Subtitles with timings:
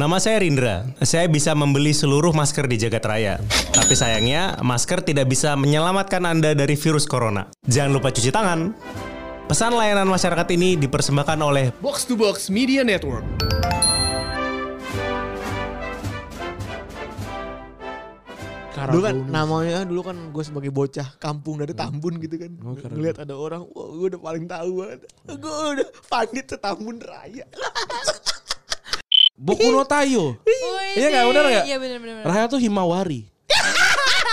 [0.00, 0.88] Nama saya Rindra.
[1.04, 3.36] Saya bisa membeli seluruh masker di jagat raya.
[3.68, 7.52] Tapi sayangnya, masker tidak bisa menyelamatkan Anda dari virus corona.
[7.68, 8.72] Jangan lupa cuci tangan.
[9.44, 13.49] Pesan layanan masyarakat ini dipersembahkan oleh Box to Box Media Network.
[18.90, 22.50] Dulu kan namanya dulu kan gue sebagai bocah kampung dari Tambun gitu kan.
[22.90, 25.00] Ngeliat ada orang, wah gue udah paling tahu banget.
[25.30, 27.46] Gue udah pandit setambun raya.
[29.40, 30.36] Boku no Tayo.
[30.98, 31.64] Iya nggak benar nggak?
[31.64, 32.22] Iya benar benar.
[32.26, 33.24] Raya tuh Himawari.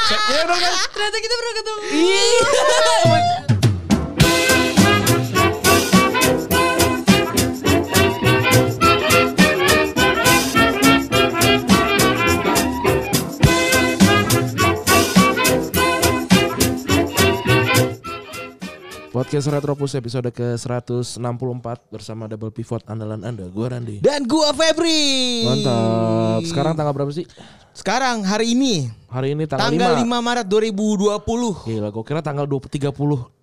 [0.07, 0.73] Iya benar kan?
[0.95, 1.81] Ternyata kita pernah ketemu.
[19.27, 23.51] Podcast Retropus episode ke-164 bersama double pivot andalan Anda.
[23.51, 23.99] Gue Randi.
[23.99, 25.43] Dan gue Febri.
[25.43, 26.47] Mantap.
[26.47, 27.27] Sekarang tanggal berapa sih?
[27.75, 30.27] Sekarang hari ini Hari ini tanggal, tanggal 5, 5.
[30.31, 31.19] Maret 2020.
[31.59, 32.87] Gila, gue kira tanggal 20, 30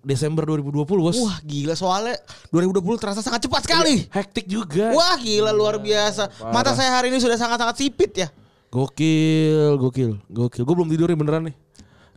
[0.01, 1.21] Desember 2020 bos.
[1.21, 2.17] Wah gila soalnya
[2.49, 4.09] 2020 terasa sangat cepat sekali.
[4.09, 4.89] Hektik juga.
[4.89, 6.49] Wah gila luar biasa.
[6.49, 8.33] Mata saya hari ini sudah sangat-sangat sipit ya.
[8.73, 10.65] Gokil, gokil, gokil.
[10.65, 11.64] Gue belum tidur beneran nih.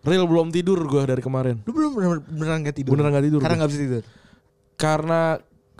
[0.02, 1.58] Real belum tidur gue dari kemarin.
[1.66, 2.90] Lu belum beneran, beneran gak tidur?
[2.94, 4.02] Beneran gak tidur Karena gak bisa tidur.
[4.78, 5.20] Karena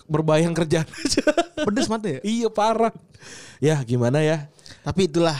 [0.05, 1.25] berbayang kerjaan aja.
[1.59, 2.21] Pedes mata ya?
[2.23, 2.93] iya parah.
[3.59, 4.51] Ya gimana ya?
[4.83, 5.39] Tapi itulah.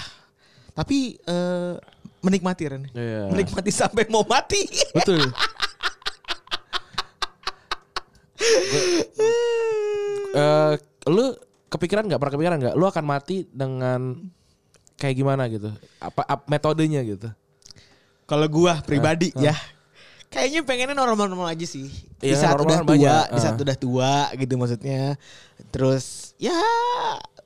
[0.73, 1.75] Tapi eh,
[2.21, 2.85] menikmati Ren.
[2.91, 3.31] Iya.
[3.31, 4.63] Menikmati sampai mau mati.
[4.95, 5.23] Betul.
[10.29, 10.75] Eh,
[11.09, 11.27] lu
[11.69, 14.29] kepikiran nggak pernah kepikiran nggak lu akan mati dengan
[14.95, 17.29] kayak gimana gitu apa, ap- metodenya gitu
[18.29, 19.57] Kalau gua pribadi Ah, ya.
[20.29, 21.89] Kayaknya pengennya normal-normal aja sih.
[22.21, 23.25] Di Iya, saat udah normal tua, banyak.
[23.33, 23.65] di saat Ah.
[23.65, 25.03] udah tua gitu maksudnya.
[25.73, 26.05] Terus
[26.37, 26.53] ya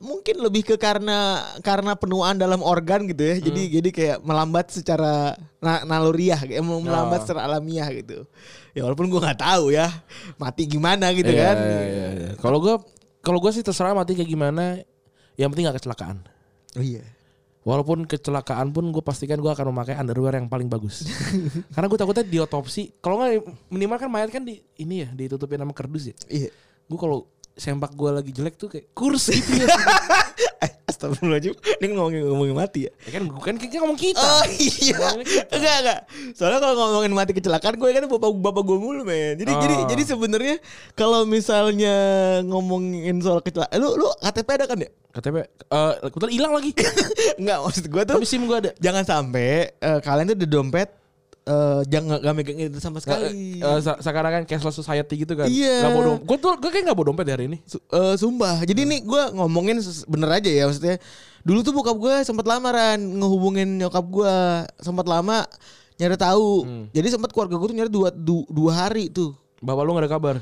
[0.02, 3.38] mungkin lebih ke karena karena penuaan dalam organ gitu ya.
[3.38, 3.72] Jadi Hmm.
[3.72, 7.24] jadi kayak melambat secara na- naluriah kayak mau melambat Oh.
[7.24, 8.26] secara alamiah gitu.
[8.74, 9.86] Ya walaupun gua nggak tahu ya
[10.34, 11.56] mati gimana gitu Iya, kan.
[11.56, 12.30] iya, iya, iya.
[12.36, 12.82] kalau gua
[13.22, 14.82] kalau gua sih terserah mati kayak gimana
[15.38, 16.18] yang penting gak kecelakaan
[16.74, 17.06] Oh iya.
[17.62, 21.06] Walaupun kecelakaan pun gue pastikan gue akan memakai underwear yang paling bagus.
[21.74, 22.90] Karena gue takutnya diotopsi.
[22.98, 26.14] Kalau nggak minimal kan mayat kan di ini ya ditutupin sama kardus ya.
[26.26, 26.50] Iya.
[26.90, 29.68] Gue kalau sempak gue lagi jelek tuh kayak kursi gitu ya.
[30.82, 34.18] Astagfirullahaladzim Ini ngomongin, ngomongin mati ya Ya kan bukan kita ngomong kita.
[34.20, 35.08] Oh iya kita.
[35.50, 35.98] Enggak enggak
[36.34, 39.88] Soalnya kalau ngomongin mati kecelakaan Gue kan bapak, bapak gue mulu men Jadi jadi Oh.
[39.88, 40.56] jadi sebenarnya
[40.92, 41.94] Kalau misalnya
[42.44, 44.90] Ngomongin soal kecelakaan Lu, lu KTP ada kan ya?
[45.12, 46.70] KTP eh kebetulan hilang lagi.
[47.40, 48.70] Enggak maksud gue tuh Tapi SIM gue ada.
[48.78, 51.01] Jangan sampai eh, Kalian tuh di dompet
[51.44, 55.46] eh, Jangan gak megang itu sama sekali Eh, sa- sekarang kan cashless society gitu kan.
[55.46, 55.82] Iya.
[55.82, 56.24] Gak bawa dompet.
[56.24, 57.58] Gue tuh gue kayak gak bawa dompet hari ini.
[57.62, 58.62] Su- eh, sumpah.
[58.62, 59.76] Jadi nih gue ngomongin
[60.06, 60.96] bener aja ya maksudnya.
[61.42, 64.34] Dulu tuh bokap gue sempat lamaran ngehubungin nyokap gue
[64.78, 65.42] sempat lama
[65.94, 66.50] nyari tahu.
[66.62, 66.84] Hmm.
[66.90, 69.34] Jadi sempat keluarga gue tuh nyari dua, du- dua hari tuh.
[69.58, 70.36] Bapak lu gak ada kabar.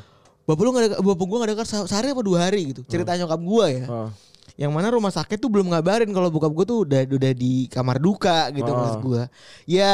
[0.45, 2.81] Bapak lu gak ada, bapak gue gak ada kabar se- sehari apa dua hari gitu.
[2.85, 3.85] Cerita nyokap gue ya.
[3.87, 4.09] Oh.
[4.55, 7.99] Yang mana rumah sakit tuh belum ngabarin kalau bokap gue tuh udah udah di kamar
[7.99, 8.77] duka gitu Oh.
[8.77, 9.23] maksud gue.
[9.67, 9.93] Ya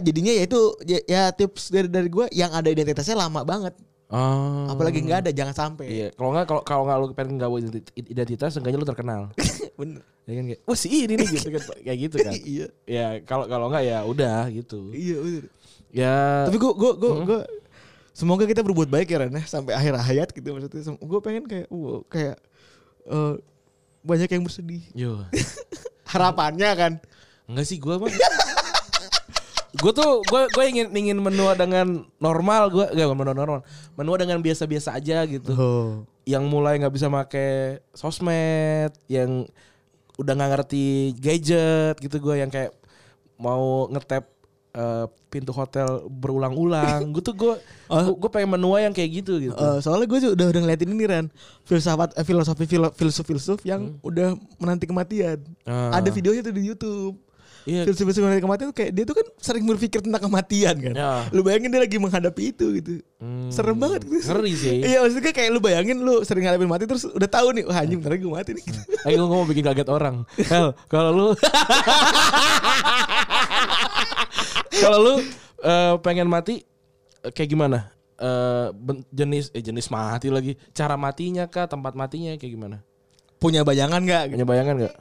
[0.00, 3.74] jadinya ya itu ya, ya tips dari dari gue yang ada identitasnya lama banget.
[4.08, 4.68] Oh.
[4.68, 5.86] Apalagi nggak ada jangan sampai.
[5.88, 7.50] Iya, kalau nggak kalau kalau nggak lu pengen nggak
[7.96, 9.22] identitas, seenggaknya lu terkenal.
[9.80, 10.04] Bener.
[10.24, 12.32] ya kan kayak, oh si ini nih gitu kan, kayak gitu kan.
[12.38, 12.66] iya.
[12.86, 14.88] Ya kalau kalau nggak ya udah gitu.
[14.94, 15.44] Iya bener.
[15.90, 16.16] Ya.
[16.46, 17.42] Tapi gue gue gue Hmm.
[18.14, 20.94] semoga kita berbuat baik ya Ren ya sampai akhir hayat gitu maksudnya.
[20.96, 22.36] Gue pengen kayak uh, kayak
[23.04, 23.34] eh,
[24.04, 24.84] banyak yang bersedih.
[24.92, 25.24] yo,
[26.12, 26.92] Harapannya kan.
[27.44, 28.12] enggak sih gue mah.
[29.74, 33.60] gue tuh gue gue ingin ingin menua dengan normal gue gak menua normal
[33.92, 36.06] menua dengan biasa-biasa aja gitu Oh.
[36.24, 37.42] yang mulai nggak bisa make
[37.90, 39.44] sosmed yang
[40.14, 40.86] udah nggak ngerti
[41.18, 42.70] gadget gitu gue yang kayak
[43.34, 44.30] mau ngetap
[44.74, 47.54] eh, pintu hotel berulang-ulang gue tuh gue
[47.84, 48.10] Oh.
[48.12, 51.26] gue pengen menua yang kayak gitu gitu Eh, soalnya gue udah udah ngeliatin ini Ren
[51.62, 55.38] filsafat eh, filosofi filo- filsuf-filsuf yang udah menanti kematian.
[55.62, 55.94] Ah.
[55.94, 57.14] Ada videonya tuh di YouTube.
[57.64, 57.84] Iya.
[57.84, 60.92] Filsuf-filsuf menanti kematian tuh kayak dia tuh kan sering berpikir tentang kematian kan.
[60.92, 61.12] Ya.
[61.28, 63.00] Lu bayangin dia lagi menghadapi itu gitu.
[63.16, 63.48] Hmm.
[63.48, 64.20] Serem banget gitu.
[64.26, 64.76] Ngeri sih.
[64.82, 67.96] Iya maksudnya kayak lu bayangin lu sering ngadepin mati terus udah tahu nih wah anjing
[67.98, 68.64] bentar gue mati nih.
[68.64, 68.80] Gitu.
[69.04, 70.28] Ayo gue mau bikin kaget orang.
[70.52, 71.26] Hel, kalau lu
[74.82, 75.14] kalau lu
[75.62, 76.64] eh, pengen mati
[77.22, 77.78] eh, kayak gimana?
[78.14, 80.54] Eh, ben- jenis eh jenis mati lagi.
[80.70, 82.78] Cara matinya kah, tempat matinya kayak gimana?
[83.42, 84.32] Punya bayangan gak?
[84.32, 84.94] Punya bayangan nggak?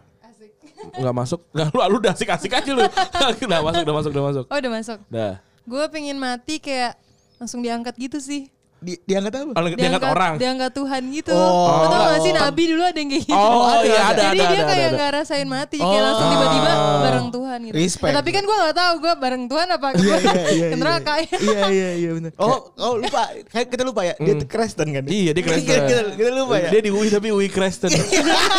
[1.00, 1.40] Nggak masuk?
[1.56, 2.84] Nggak lu lu udah asik-asik aja lu.
[3.48, 4.46] udah masuk, udah masuk, udah masuk.
[4.52, 5.00] Oh udah masuk.
[5.08, 5.34] Dah.
[5.64, 7.00] Gue pengen mati kayak
[7.40, 8.52] langsung diangkat gitu sih.
[8.83, 9.51] Di, diangkat apa?
[9.56, 10.33] Kalau diangkat orang.
[10.35, 11.31] Diangkat Tuhan gitu.
[11.31, 11.88] Oh.
[11.88, 13.39] Tau gak sih Nabi dulu ada yang kayak gitu.
[13.39, 15.00] Oh, iya, ada, Jadi ada, dia ada, kayak ada.
[15.00, 15.77] gak rasain mati.
[15.80, 17.75] Kayak langsung tiba-tiba bareng Tuhan gitu.
[17.80, 18.12] Respect.
[18.12, 20.75] Ya, tapi kan gue gak tahu gue bareng Tuhan apa Iya, gue iya, iya, ke
[20.75, 21.35] neraka ya.
[21.39, 22.31] Iya iya iya benar.
[22.38, 23.24] Oh, oh lupa.
[23.50, 24.15] Kayak kita lupa ya.
[24.19, 25.03] Dia tuh Kristen kan.
[25.07, 25.68] Iya dia Kristen.
[25.71, 26.69] kita, kita, kita lupa ya.
[26.69, 27.89] Dia di UI tapi UI Kristen.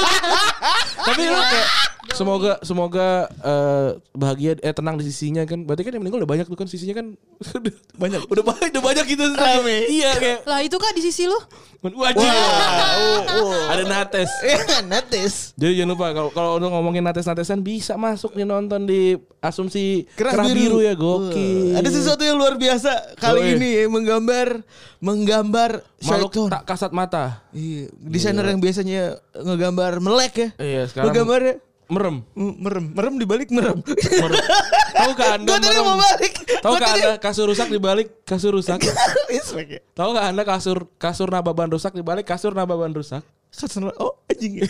[1.08, 1.68] tapi lu kayak
[2.10, 3.08] semoga semoga
[3.38, 5.62] eh, bahagia eh tenang di sisinya kan.
[5.62, 7.06] Berarti kan yang meninggal udah banyak tuh kan sisinya kan
[7.58, 8.20] udah banyak.
[8.26, 9.24] Udah banyak udah banyak gitu.
[9.30, 9.76] Rame.
[9.88, 11.38] Iya kayak Lah itu kak di sisi lu.
[11.84, 12.24] wajib.
[13.66, 14.30] Ada nates.
[14.44, 15.34] Iya, netis.
[15.54, 20.32] Jadi jangan lupa kalau kalau untuk ngomongin nates-natesan bisa masuk nih nonton di asumsi Keras,
[20.32, 20.56] kerah, biru.
[20.56, 20.78] biru.
[20.80, 21.76] ya gokil.
[21.76, 24.64] Ada sesuatu yang luar biasa kali ini ya, menggambar
[24.98, 25.70] menggambar
[26.00, 26.48] makhluk syaiton.
[26.48, 27.44] tak kasat mata.
[27.52, 29.02] Iya, desainer yang biasanya
[29.34, 30.48] ngegambar melek ya.
[30.56, 31.54] Iya, sekarang- Ngegambarnya
[31.84, 32.24] Merem.
[32.34, 33.76] merem, merem dibalik merem.
[33.84, 34.40] Merem.
[34.94, 36.32] Tahu kan Anda Gue tadi mau balik.
[36.64, 38.80] Tahu tadi- anda kasur rusak dibalik kasur rusak?
[39.98, 43.20] Tahu gak anda kasur kasur nababan rusak dibalik kasur nababan rusak?
[43.52, 44.64] Kasar- Oh anjing.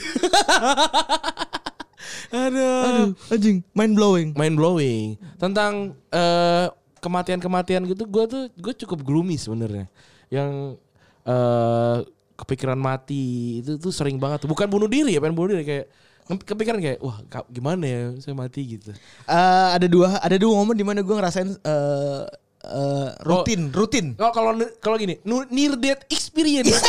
[2.34, 2.82] Aduh.
[2.82, 3.62] Aduh, anjing.
[3.72, 4.28] Mind blowing.
[4.34, 6.66] Mind blowing tentang eh,
[6.98, 8.04] kematian-kematian gitu.
[8.04, 9.86] Gue tuh gue cukup gloomy sebenarnya.
[10.28, 10.82] Yang
[11.24, 11.98] eh,
[12.34, 14.42] kepikiran mati itu tuh sering banget.
[14.44, 15.86] Bukan bunuh diri ya, pengen bunuh diri kayak
[16.24, 17.20] kepikiran kayak wah
[17.52, 18.90] gimana ya saya mati gitu.
[19.28, 22.22] Eh, ada dua ada dua momen di mana gue ngerasain eh,
[22.64, 24.16] eh, rutin rutin.
[24.16, 26.72] Oh kalau kalau gini, near death experience.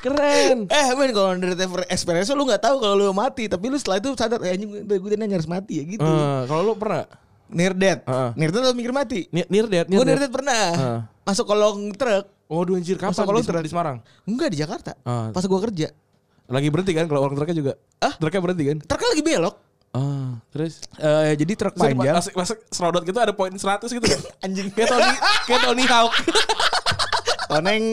[0.00, 0.64] Keren.
[0.72, 1.52] Eh men kalau dari
[1.92, 4.96] experience lu nggak tahu kalau lu mati tapi lu setelah itu sadar eh anjing gue
[4.96, 6.08] gue nyaris mati ya gitu.
[6.08, 7.04] Eh, kalau lu pernah
[7.50, 8.06] Near death.
[8.06, 8.30] Heeh.
[8.38, 9.26] Near death atau mikir mati?
[9.34, 10.34] Ni- near death, Gue near near death.
[10.34, 10.64] pernah.
[10.70, 11.00] Heeh.
[11.26, 12.24] Masuk kolong truk.
[12.50, 13.62] Waduh anjir kapan kalau di, truk?
[13.62, 13.96] di Semarang?
[14.26, 14.92] Enggak di Jakarta.
[15.06, 15.30] Ah.
[15.30, 15.94] Pas gua kerja.
[16.50, 17.72] Lagi berhenti kan kalau orang truknya juga?
[18.02, 18.12] Ah?
[18.18, 18.76] Truknya berhenti kan?
[18.82, 19.56] Truknya lagi belok.
[19.90, 22.14] Ah, terus Eh jadi truk Terus panjang.
[22.14, 24.20] Masuk, masuk serodot gitu ada poin 100 gitu kan?
[24.46, 24.70] Anjing.
[24.74, 25.14] Kayak Tony,
[25.46, 26.12] kayak Tony Hawk.
[27.50, 27.84] Toneng.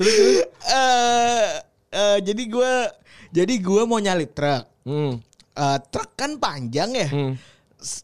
[0.00, 1.48] Eh
[1.92, 2.88] eh, jadi gua
[3.32, 4.64] jadi gua mau nyalip truk.
[4.88, 5.12] hmm.
[5.54, 7.08] Eh, truk kan panjang ya.
[7.08, 7.32] Hmm.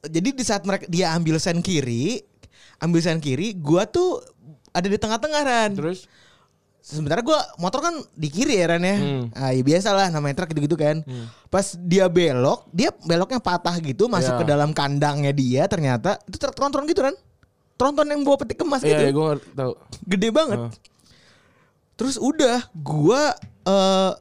[0.05, 2.21] Jadi di saat mereka dia ambil sen kiri,
[2.85, 4.21] ambil sen kiri, gua tuh
[4.73, 5.73] ada di tengah-tengah Ran.
[5.77, 6.07] Terus
[6.81, 8.97] Sementara gua motor kan di kiri ya Ran ya.
[8.97, 9.25] Hmm.
[9.33, 11.05] Ah, ya biasa lah namanya truk gitu-gitu kan.
[11.47, 14.39] Pas dia belok, dia beloknya patah gitu masuk Ya.
[14.41, 17.15] ke dalam kandangnya dia ternyata itu truk tronton gitu kan.
[17.77, 19.03] Tronton yang bawa peti kemas Iya, gitu.
[19.05, 19.73] ya, gue tahu.
[20.05, 20.59] Gede banget.
[20.61, 20.73] Ah.
[21.97, 23.33] Terus udah gua
[23.63, 24.13] eh,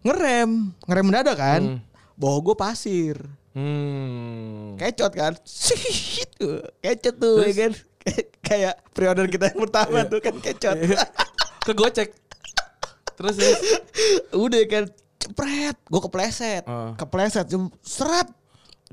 [0.00, 1.62] ngerem, ngerem mendadak kan.
[1.64, 1.78] Hmm.
[2.14, 3.16] Bawa gua pasir.
[3.52, 4.76] Hmm.
[4.76, 5.32] Kecot kan.
[6.80, 7.72] Kecot tuh ya kan.
[8.40, 10.08] Kayak pre-order kita yang pertama Iya.
[10.08, 10.76] tuh kan kecot.
[11.66, 12.14] Kegocek.
[13.16, 13.60] Terus terus.
[14.30, 14.84] udah kan
[15.18, 15.76] cepret.
[15.90, 16.62] Gue kepleset.
[16.64, 16.94] Ah.
[16.94, 17.50] Kepleset.
[17.82, 18.28] Seret.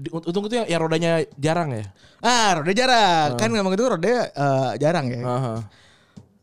[0.10, 1.86] Untung itu yang, yang rodanya jarang ya.
[2.18, 3.38] Ah, roda jarang.
[3.38, 5.22] Kan memang itu roda eh, jarang ya.
[5.22, 5.54] Aha.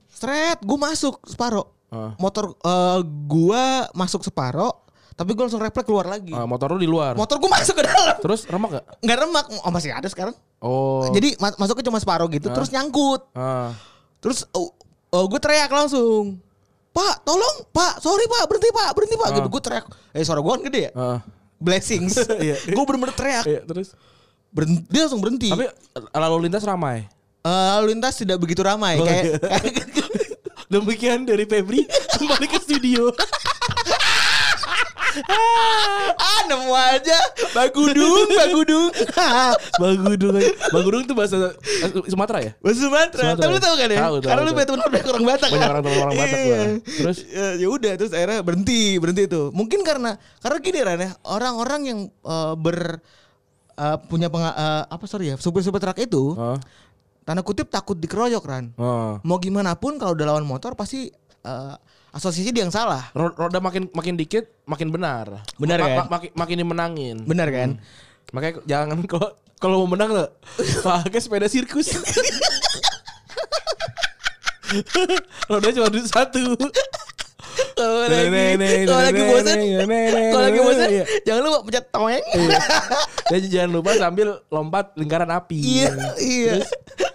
[0.07, 1.75] Seret, gue masuk separo.
[1.91, 2.15] Ah.
[2.23, 4.87] Motor eh, gua masuk separo,
[5.19, 6.31] tapi gue langsung refleks keluar lagi.
[6.31, 7.19] Ah, motor lu di luar.
[7.19, 8.23] Motor gue masuk ke dalam.
[8.23, 8.85] Terus remak gak?
[9.03, 10.37] Nggak remak, oh masih ada sekarang.
[10.63, 11.03] Oh.
[11.11, 13.27] Jadi ma- masuknya cuma separo gitu, terus nyangkut.
[13.35, 13.75] Ah.
[14.23, 14.47] Terus
[15.15, 16.39] oh, gue teriak langsung.
[16.91, 19.29] Pak, tolong, Pak, sorry Pak, berhenti Pak, berhenti Pak.
[19.31, 19.35] Ah.
[19.39, 19.87] Gitu, gue teriak.
[20.11, 20.93] Eh, suara gue kan gede ya.
[20.99, 21.19] Ah.
[21.61, 22.15] Blessings.
[22.47, 22.57] Iya.
[22.67, 23.45] gue bener-bener teriak.
[23.47, 23.95] Iya, terus.
[24.51, 25.49] Berhenti, dia langsung berhenti.
[25.55, 27.07] Tapi lalu lintas ramai.
[27.41, 28.99] Eh, lalu lintas tidak begitu ramai.
[28.99, 29.39] Oh, kayak, iya.
[30.73, 31.83] Demikian dari Febri
[32.19, 33.11] kembali ke studio.
[36.23, 37.19] ah, nemu aja.
[37.51, 38.89] Bagudung, bagudung.
[39.83, 40.35] Bagudung.
[40.71, 42.53] Bagudung itu bahasa eh, Sumatera ya?
[42.59, 43.21] Bahasa Sumatera.
[43.35, 43.43] Sumatera.
[43.43, 43.99] Tapi lu tahu kan ya?
[44.01, 44.57] Tahu, tahu, Karena lu tahu.
[44.57, 45.71] punya teman banyak orang Batak Banyak kan?
[45.71, 46.59] orang teman orang Batak Iya.
[46.81, 47.19] Terus?
[47.27, 49.43] ya, ya udah terus akhirnya berhenti, berhenti itu.
[49.51, 52.79] Mungkin karena karena gini Ran ya, orang-orang yang eh, ber
[53.75, 56.59] eh, punya penga, eh, apa sorry ya, supir-supir truk itu Oh.
[57.21, 58.65] tanda kutip takut dikeroyok Ran.
[58.77, 59.19] Oh.
[59.23, 61.75] Mau gimana pun kalau udah lawan motor pasti eh,
[62.11, 63.11] asosiasi dia yang salah.
[63.15, 65.47] Ro- Roda makin makin dikit makin benar.
[65.59, 65.97] Benar kan?
[66.07, 67.17] ma- makin makin dimenangin.
[67.27, 67.71] Benar kan?
[68.35, 70.27] Makanya jangan kalau kalau mau menang lo
[70.87, 71.95] pakai sepeda sirkus.
[75.51, 76.55] Rodanya cuma satu.
[77.75, 78.21] Kalau lagi,
[78.85, 79.57] kalau bosan,
[80.31, 81.05] kalau lagi bosan, iya.
[81.25, 82.25] jangan lupa pencet toeng.
[83.33, 85.59] Dan jangan lupa sambil lompat lingkaran api.
[85.59, 85.91] Iya,
[86.21, 86.55] iya.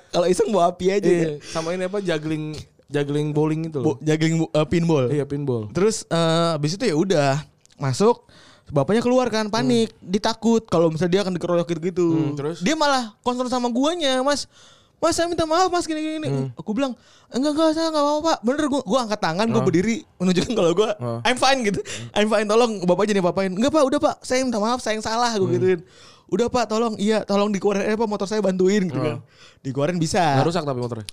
[0.10, 1.06] Kalau iseng bawa api aja.
[1.06, 2.58] Iya, sama ini apa juggling
[2.96, 3.98] juggling bowling itu Bo- loh.
[4.00, 5.12] Juggling uh, pinball.
[5.12, 5.68] Iya, pinball.
[5.70, 7.44] Terus eh habis itu ya udah
[7.76, 8.24] masuk
[8.66, 12.08] bapaknya keluar kan panik, ditakut kalau misalnya dia akan dikeroyok gitu-gitu.
[12.08, 12.64] Hmm, terus?
[12.64, 14.48] dia malah concern sama guanya, Mas.
[14.96, 16.26] Mas saya minta maaf Mas gini gini.
[16.26, 16.48] Hmm.
[16.56, 16.96] Aku bilang
[17.28, 18.38] enggak enggak saya enggak apa-apa Pak.
[18.42, 21.20] Bener gua gua angkat tangan, gua berdiri menunjukkan kalau gua Oh.
[21.22, 21.84] I'm fine gitu.
[22.10, 23.52] I'm fine tolong bapak jadi papain.
[23.52, 24.16] Enggak Pak, udah Pak.
[24.24, 25.44] Saya minta maaf, saya yang salah Hmm.
[25.44, 25.82] gua gituin.
[26.26, 29.22] udah pak tolong iya tolong dikeluarin eh, apa motor saya bantuin gitu kan
[29.62, 31.06] dikeluarin bisa Nggak rusak tapi motornya.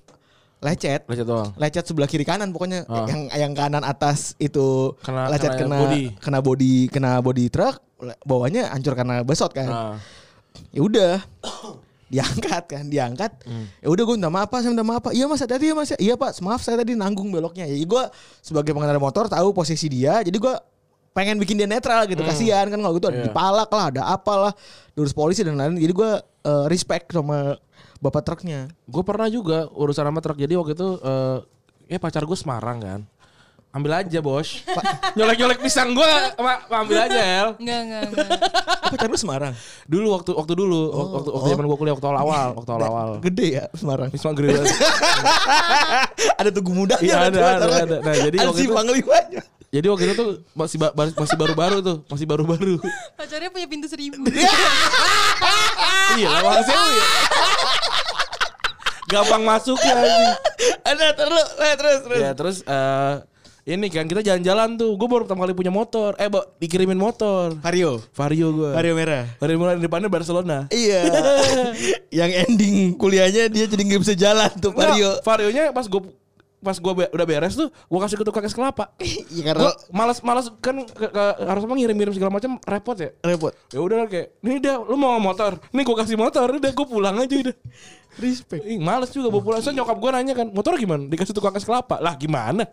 [0.62, 1.50] Lecet Lecet doang.
[1.54, 3.02] lecet sebelah kiri kanan pokoknya Oh.
[3.04, 6.02] yang yang kanan atas itu Kena- lecet kena kena body.
[6.16, 7.83] kena body kena body truk
[8.23, 9.95] bawahnya hancur karena besot kan Nah,
[10.71, 11.12] ya udah
[12.09, 13.66] diangkat kan diangkat Hmm.
[13.78, 15.90] ya udah gue minta maaf pak saya minta maaf pak iya mas hati-hati ya mas
[15.97, 18.02] iya pak maaf saya tadi nanggung beloknya ya gue
[18.38, 20.54] sebagai pengendara motor tahu posisi dia jadi gue
[21.11, 23.23] pengen bikin dia netral gitu kasihan kan kalau gitu ada Hmm.
[23.23, 23.28] Iya.
[23.28, 24.52] dipalak lah ada apalah
[24.92, 26.11] diurus polisi dan lain-lain jadi gue
[26.42, 27.57] eh, respect sama
[28.03, 30.37] bapak truknya gue pernah juga urusan sama truk.
[30.37, 31.39] Jadi waktu itu eh
[31.87, 33.01] ya pacar gue Semarang kan.
[33.73, 34.61] Ambil aja bos.
[35.17, 36.11] Nyolek-nyolek pisang gue
[36.69, 37.49] ambil aja El.
[37.57, 38.29] Enggak, enggak, enggak.
[38.93, 39.57] pacar lu Semarang
[39.89, 43.09] Dulu waktu waktu dulu waktu waktu zaman gue kuliah waktu awal waktu awal awal.
[43.25, 44.77] gede ya Semarang Wisma Gede banget.
[46.43, 47.97] ada tugu muda Iya, ada, ada, ada.
[48.05, 49.41] Nah, jadi waktu itu- panglimanya
[49.73, 52.77] Jadi waktu itu tuh masih ba- masih baru-baru tuh, masih baru-baru.
[53.17, 54.21] Pacarnya punya pintu seribu.
[56.21, 56.29] iya,
[56.61, 57.05] sewu ya.
[59.12, 60.33] Gampang masuknya anjing.
[60.83, 63.14] ada terus eh, terus terus Ya terus eh
[63.62, 64.99] ini kan kita jalan-jalan tuh.
[64.99, 66.19] Gue baru pertama kali punya motor.
[66.19, 67.54] Eh, Bo, dikirimin motor.
[67.62, 68.71] Vario Vario gue.
[68.75, 70.66] Vario merah Vario mulai depannya Barcelona.
[70.66, 71.07] Iya.
[72.19, 75.14] yang ending kuliahnya dia jadi nggak bisa jalan tuh Vario.
[75.14, 76.02] Nggak, Varionya pas gue
[76.62, 78.95] pas gue udah beres tuh, gue kasih ke tukang es kelapa.
[79.35, 83.11] Iya karena Gue malas malas kan ke, ke- harus apa ngirim-ngirim segala macam repot ya.
[83.19, 83.50] repot.
[83.75, 87.19] Ya udah kayak, nih dia lu mau motor, nih gue kasih motor, udah gue pulang
[87.19, 87.57] aja udah.
[88.21, 88.62] Respect.
[88.69, 89.62] Ih, males juga bawa pulang.
[89.64, 91.09] So nyokap gue nanya kan, motor gimana?
[91.09, 91.97] Dikasih tukang es kelapa.
[91.97, 92.69] Lah gimana?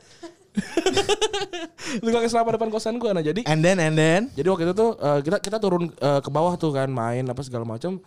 [2.03, 3.12] tukang es kelapa depan kosan gue.
[3.12, 6.19] Nah jadi And then and then jadi waktu itu tuh eh, kita kita turun eh,
[6.19, 8.03] ke bawah tuh kan main apa segala macam.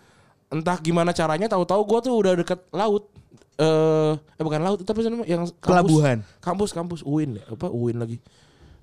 [0.53, 3.09] Entah gimana caranya tahu-tahu gue tuh udah deket laut.
[3.57, 6.19] Eh eh bukan laut, tapi yang kampus, Pelabuhan.
[6.45, 7.41] Kampus kampus UIN.
[7.49, 8.21] Apa UIN lagi.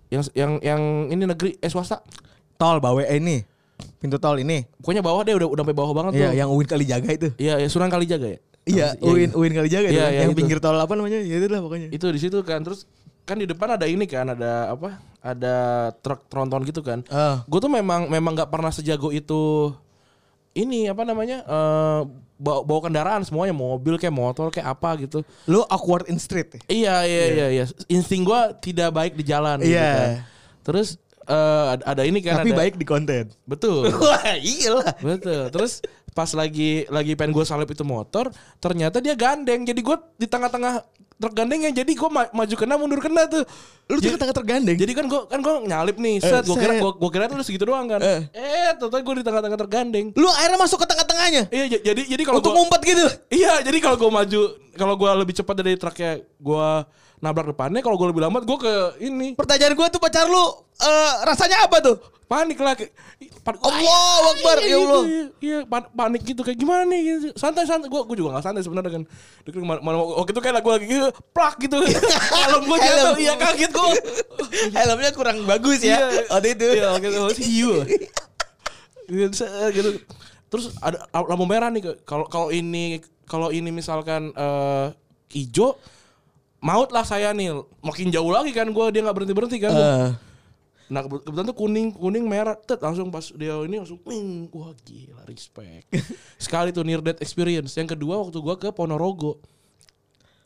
[0.09, 0.81] Yang yang yang
[1.13, 2.01] ini negeri eh swasta.
[2.59, 3.39] tol bawa ini
[3.97, 4.63] pintu tol ini.
[4.77, 6.35] Pokoknya bawah deh udah udah sampai bawah banget Iya tuh.
[6.37, 7.29] yang Uin kali jaga itu.
[7.35, 8.39] Iya, ya, Sunan Kalijaga ya.
[8.63, 8.87] Iya?
[8.99, 9.99] Uin Uin kali jaga Iya, itu.
[10.05, 10.37] iya, yang itu.
[10.37, 11.19] pinggir tol apa namanya?
[11.19, 11.87] Ya itu lah pokoknya.
[11.89, 12.83] itu di situ kan terus
[13.23, 15.55] kan di depan ada ini kan ada apa ada
[15.95, 17.43] truk tronton gitu kan Ah.
[17.43, 19.69] gue tuh memang memang nggak pernah sejago itu
[20.51, 22.01] ini apa namanya eh
[22.35, 26.57] bawa, bawa kendaraan semuanya mobil kayak motor kayak apa gitu Lu awkward in street.
[26.57, 26.59] ya?
[26.67, 29.91] iya iya iya iya insting gue tidak baik di jalan gitu Iya.
[29.93, 30.09] kan
[30.61, 30.97] terus
[31.29, 33.29] eh, ada, ini kan Tapi ada- baik di konten.
[33.45, 34.93] betul Wah iya lah.
[34.97, 35.47] Betul.
[35.49, 39.61] Terus pas lagi lagi pengen gue salip itu motor, ternyata dia gandeng.
[39.61, 40.81] Jadi gue di tengah-tengah
[41.15, 41.69] truk gandengnya.
[41.69, 43.45] Jadi gue maju kena mundur kena tuh.
[43.87, 44.73] Lu Jadi- tengah tergandeng.
[44.73, 46.43] Jadi kan gue kan gue nyalip nih, set.
[46.43, 48.01] Gue kira gue gue kira tuh segitu doang kan.
[48.01, 48.21] Eh.
[48.31, 50.11] Eh, ternyata gue di tengah-tengah tergandeng.
[50.13, 51.43] lu akhirnya masuk ke tengah-tengahnya.
[51.49, 53.05] Iya, jadi jadi kalau Untuk gua- ngumpet gitu.
[53.29, 54.41] Iya, jadi kalau gue maju,
[54.73, 56.69] kalau gue lebih cepat dari truknya, gue
[57.19, 57.79] nabrak depannya.
[57.79, 58.73] Kalau gue lebih lambat, gue ke
[59.03, 60.43] ini Pertanyaan gue tuh pacar lu
[60.79, 61.97] eh, rasanya apa tuh?
[62.29, 62.77] panik lah.
[63.41, 65.01] Pan- Allahu Akbar, Iya, ya Allah.
[65.01, 67.27] Iya, iya, pan- panik gitu kayak gimana nih gitu.
[67.33, 67.89] Santai santai.
[67.89, 69.03] Gue gue juga gak santai sebenarnya kan.
[69.57, 71.81] Mana- mana- Waktu itu kayak gue lagi gitu, plak gitu.
[72.45, 73.89] Helm gue jatuh, iya kaget gue.
[74.77, 75.97] Helmnya kurang bagus ya.
[76.29, 76.67] Waktu itu.
[76.69, 77.71] Iya, waktu itu hiu.
[79.09, 79.89] Gitu, set, gitu.
[80.53, 84.87] Terus ada lampu merah nih kalau kalau ini kalau ini misalkan eh
[85.33, 85.77] hijau
[86.59, 90.09] maut lah saya nih makin jauh lagi kan gue dia nggak berhenti berhenti kan Eh,
[90.89, 94.49] Nah kebe- kebetulan tuh kuning kuning merah tet langsung pas dia ini langsung wing.
[94.49, 95.85] Wah gila respect.
[96.41, 97.77] Sekali tuh near death experience.
[97.77, 99.37] Yang kedua waktu gua ke Ponorogo.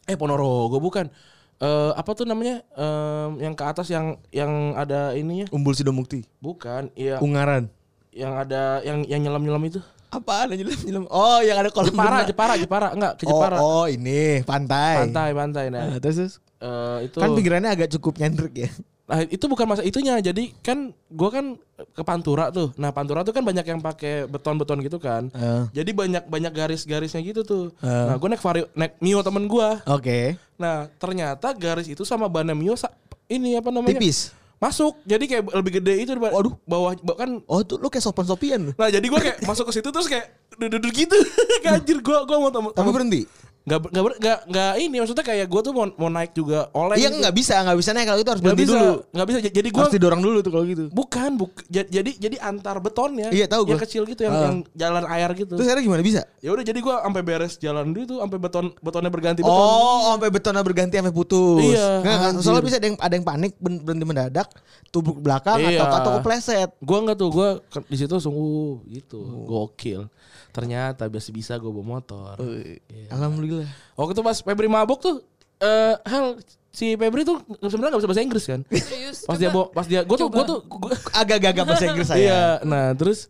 [0.03, 1.07] Eh Ponorogo bukan.
[1.55, 2.59] Eh apa tuh namanya?
[2.75, 5.47] Em, yang ke atas yang yang ada ininya?
[5.47, 6.27] Umbul Sidomukti.
[6.37, 7.17] bukan iya.
[7.17, 7.71] Ungaran.
[8.11, 9.79] yang ada yang yang nyelam nyelam itu
[10.13, 11.05] Apaan nyelam-nyelam?
[11.09, 12.29] Oh, yang ada kolam Jepara renang.
[12.29, 15.09] Jepara Jepara enggak ke Oh, Jepara oh, ini pantai.
[15.09, 18.69] pantai pantai nah Nah, terus, eh, itu kan pinggirannya agak cukup nyentrik ya.
[19.03, 20.15] Nah itu bukan masa itunya.
[20.23, 21.45] Jadi kan gua kan
[21.91, 22.71] ke Pantura tuh.
[22.79, 25.27] Nah Pantura tuh kan banyak yang pakai beton-beton gitu kan.
[25.35, 25.63] Eh.
[25.75, 27.65] Jadi banyak banyak garis-garisnya gitu tuh.
[27.83, 28.05] Eh.
[28.07, 29.83] Nah gue naik vario, naik Mio temen gua.
[29.91, 30.39] Oke.
[30.55, 32.79] Nah ternyata garis itu sama bannya Mio
[33.27, 33.99] ini apa namanya?
[33.99, 34.31] Tipis.
[34.63, 34.93] Masuk.
[35.03, 36.11] Jadi kayak lebih gede itu.
[36.15, 36.55] Waduh.
[36.63, 37.43] Bawah ba- kan.
[37.51, 38.71] Oh, tuh lu kayak sopan-sopian.
[38.71, 41.17] Nah jadi gua kayak masuk ke situ terus kayak duduk-duduk gitu.
[41.65, 42.71] Kayak Anjir gua gua mau.
[42.71, 43.21] Tapi berhenti.
[43.63, 46.99] Gak, gak, ber- gak, gak ini maksudnya kayak gue tuh mau, mau naik juga oleh
[46.99, 48.93] Iya nggak bisa, nggak bisa naik kalau itu harus Gak berhenti bisa, dulu.
[49.07, 49.37] Gak bisa.
[49.39, 50.83] Jadi gue Harus didorong dulu tuh kalau gitu.
[50.91, 53.31] Bukan, buk, ja- jadi jadi antar betonnya.
[53.31, 53.83] Iya, tahu Yang gua.
[53.87, 54.43] kecil gitu yang, Ah.
[54.43, 55.55] yang jalan air gitu.
[55.55, 56.21] Terus akhirnya gimana bisa?
[56.43, 59.55] Ya udah jadi gua sampai beres jalan dulu tuh sampai beton betonnya berganti beton.
[59.55, 61.63] Oh, sampai betonnya berganti sampai putus.
[61.63, 64.47] Iya, Nggak, nggak, soalnya bisa ada yang ada yang panik berhenti mendadak,
[64.91, 65.87] tubruk belakang Iya.
[65.87, 66.67] atau atau kepleset.
[66.83, 69.23] Gua enggak tuh, gua ke- di situ sungguh gitu.
[69.47, 70.11] Gokil.
[70.53, 72.37] Ternyata biasa bisa gua bawa motor.
[72.39, 73.09] Iya.
[73.09, 73.67] Alhamdulillah.
[73.97, 75.25] Waktu itu pas Febri mabuk tuh
[75.57, 76.37] eh hal
[76.69, 78.61] si Febri tuh sebenarnya gak bisa bahasa Inggris kan.
[78.69, 79.25] Serius.
[79.25, 79.55] Pas dia coba.
[79.57, 80.59] bawa pas dia gua tuh gua tuh
[81.09, 82.21] Agak-agak bahasa Inggris saya.
[82.21, 83.27] Iya, nah terus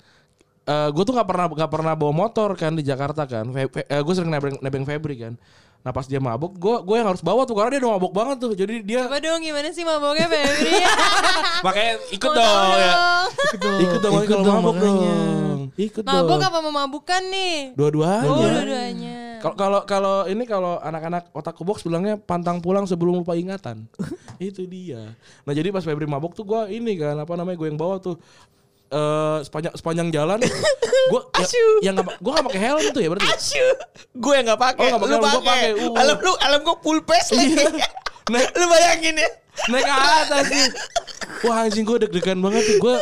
[0.63, 3.51] gue tuh nggak pernah nggak pernah bawa motor kan di Jakarta kan.
[3.51, 5.35] gue sering nebeng nebeng Febri kan.
[5.83, 8.39] Nah pas dia mabuk, gue gue yang harus bawa tuh karena dia udah mabuk banget
[8.39, 8.55] tuh.
[8.55, 10.71] Jadi dia Coba dong gimana sih maboknya Febri?
[11.67, 12.93] makanya ikut dong ya.
[13.59, 13.79] dong.
[13.83, 15.15] Ikut dong Ikut kalau dong, mabuk makanya.
[15.63, 15.79] Dong.
[15.79, 16.41] Ikut Mabok dong.
[16.43, 17.55] apa memabukkan nih?
[17.79, 18.27] Dua-duanya.
[18.27, 19.17] Oh dua-duanya.
[19.39, 23.87] Kalau kalau kalau ini kalau anak-anak otak box bilangnya pantang pulang sebelum lupa ingatan.
[24.43, 25.15] itu dia.
[25.47, 28.19] Nah jadi pas Febri mabuk tuh gue ini kan apa namanya gue yang bawa tuh
[28.93, 30.37] eh sepanjang sepanjang jalan
[31.11, 31.47] gue ya,
[31.89, 33.27] yang nggak gue nggak pakai helm tuh ya berarti.
[34.13, 34.87] Gue yang gak pakai.
[34.87, 35.69] Oh, nggak pakai, lu gua pakai.
[35.73, 35.95] uh.
[35.97, 37.55] Helm lu, helm gue full face lagi.
[38.31, 39.29] Nah, lu bayangin ya.
[39.69, 40.65] naik ke atas sih.
[41.45, 42.95] Wah anjing gue deg-degan banget tuh gue.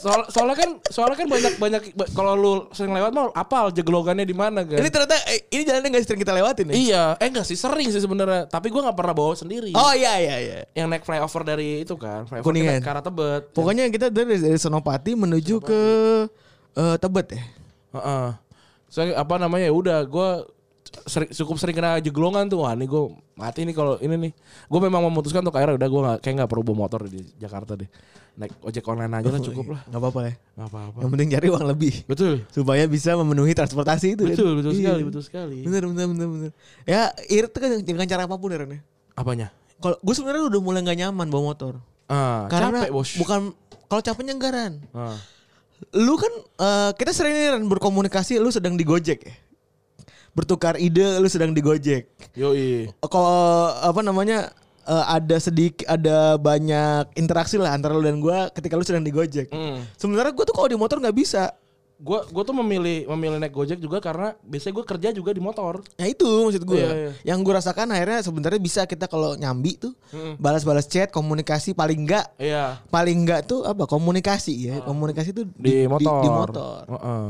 [0.00, 4.24] Soal, soalnya kan soalnya kan banyak banyak ba- kalau lu sering lewat mah apal jeglogannya
[4.24, 4.78] di mana kan.
[4.80, 6.74] Ini ternyata eh, ini jalannya gak sering kita lewatin ya?
[6.74, 8.48] iya, eh enggak sih sering sih sebenarnya.
[8.48, 9.72] Tapi gue nggak pernah bawa sendiri.
[9.72, 10.58] Oh iya iya iya.
[10.74, 12.80] Yang naik flyover dari itu kan, flyover Kuningan.
[12.82, 13.42] ke arah Tebet.
[13.52, 15.80] Pokoknya kita dari, dari Senopati menuju ke
[16.74, 17.42] eh, Tebet ya.
[17.96, 18.28] Heeh.
[18.86, 20.28] Saya apa namanya ya udah gue
[21.04, 23.02] sering, cukup sering kena jeglongan tuh wah ini gue
[23.34, 24.32] mati nih kalau ini nih
[24.66, 27.74] gue memang memutuskan untuk akhirnya udah gue nggak kayak nggak perlu bawa motor di Jakarta
[27.74, 27.88] deh
[28.36, 30.32] naik ojek online aja lah cukup lah Gak apa-apa ya.
[30.54, 31.94] nggak apa-apa Yang penting cari uang lebih.
[32.04, 34.22] betul Supaya bisa memenuhi transportasi itu.
[34.22, 34.36] kan?
[34.36, 34.80] betul betul Iya.
[34.84, 36.50] sekali betul sekali Bener bener bener bener.
[36.84, 38.80] Ya irit tuh kan dengan cara apa pun ya Ren ya.
[39.16, 39.48] apanya
[39.80, 41.80] Kalau gue sebenarnya udah mulai gak nyaman bawa motor.
[42.06, 43.40] ah Karena capek bos bukan
[43.88, 44.52] kalau capeknya enggak
[44.92, 45.16] ah.
[45.92, 49.32] Lu kan eh, kita sering Ran berkomunikasi lu sedang di Gojek ya.
[50.36, 52.12] Bertukar ide lu sedang di Gojek.
[52.36, 54.52] yoi Kalau apa namanya
[54.84, 59.10] eh, ada sedikit ada banyak interaksi lah antara lu dan gua ketika lu sedang di
[59.10, 59.48] Gojek.
[59.48, 59.80] Hmm.
[59.96, 61.56] Sebenarnya gua tuh kalau di motor nggak bisa.
[61.96, 65.80] gue gue tuh memilih memilih naik gojek juga karena biasanya gue kerja juga di motor
[65.96, 66.76] Ya itu maksud gue.
[66.76, 67.12] Iya, iya.
[67.32, 69.96] Yang gue rasakan akhirnya sebenarnya bisa kita kalau nyambi tuh
[70.36, 74.84] balas-balas chat, komunikasi paling enggak iya paling enggak tuh apa komunikasi ya.
[74.84, 76.80] Komunikasi tuh di, motor Di, motor.
[76.84, 77.24] Heeh.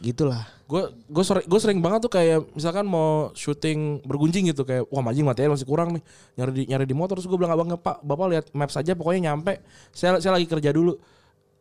[0.00, 0.44] Gitulah.
[0.68, 5.00] Gue gue sering gue sering banget tuh kayak misalkan mau syuting bergunjing gitu kayak wah
[5.00, 6.02] majing material masih kurang nih
[6.36, 7.16] nyari di nyari di motor.
[7.16, 9.64] Terus gue bilang abang pak bapak lihat maps aja pokoknya nyampe.
[9.96, 11.00] Saya saya lagi kerja dulu.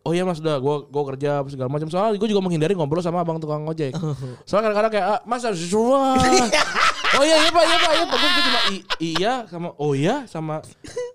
[0.03, 1.87] Oh iya mas udah gue gue kerja segala macam.
[1.87, 3.95] Soalnya gue juga menghindari ngobrol sama abang tukang ojek.
[4.43, 8.17] Soalnya kadang-kadang kayak ah, mas harus oh iya iya pak iya pak iya pak.
[8.19, 10.59] Gue cuma "I- iya sama oh iya sama.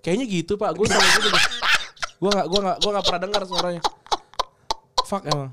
[0.01, 0.73] Kayaknya gitu pak.
[0.81, 1.29] Gue selalu gitu
[2.25, 3.83] gue nggak gue nggak gue nggak pernah dengar suaranya.
[5.05, 5.53] Fuck emang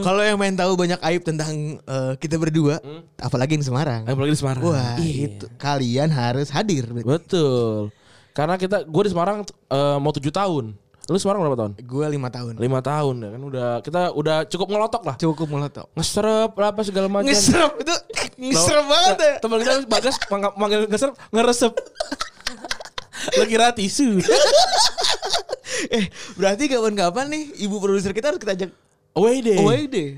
[0.00, 2.78] Kalau yang main tahu banyak aib tentang eh, kita berdua,
[3.16, 4.04] apalagi di Semarang.
[4.04, 5.34] apalagi di Semarang Wah, Iya.
[5.34, 6.86] itu kalian harus hadir.
[6.88, 7.90] Betul.
[8.30, 10.74] Karena kita gue di Semarang eh, mau tujuh tahun.
[11.06, 11.72] Lu Semarang berapa tahun?
[11.80, 12.54] Gue lima tahun.
[12.56, 15.16] Lima tahun ya kan udah kita udah cukup ngelotok lah.
[15.16, 15.86] Cukup melotok.
[15.92, 17.26] Ngeserep lah apa segala macam.
[17.26, 17.94] Ngeserap itu
[18.36, 19.34] ngeserap banget ya.
[19.40, 21.72] Teman kita bagas mang- manggil ngeserep ngeresep.
[23.34, 24.20] Lagi kira tisu.
[25.88, 28.70] Eh, berarti kapan-kapan nih ibu produser kita harus kita ajak
[29.18, 29.58] Away day.
[29.58, 30.10] away deh.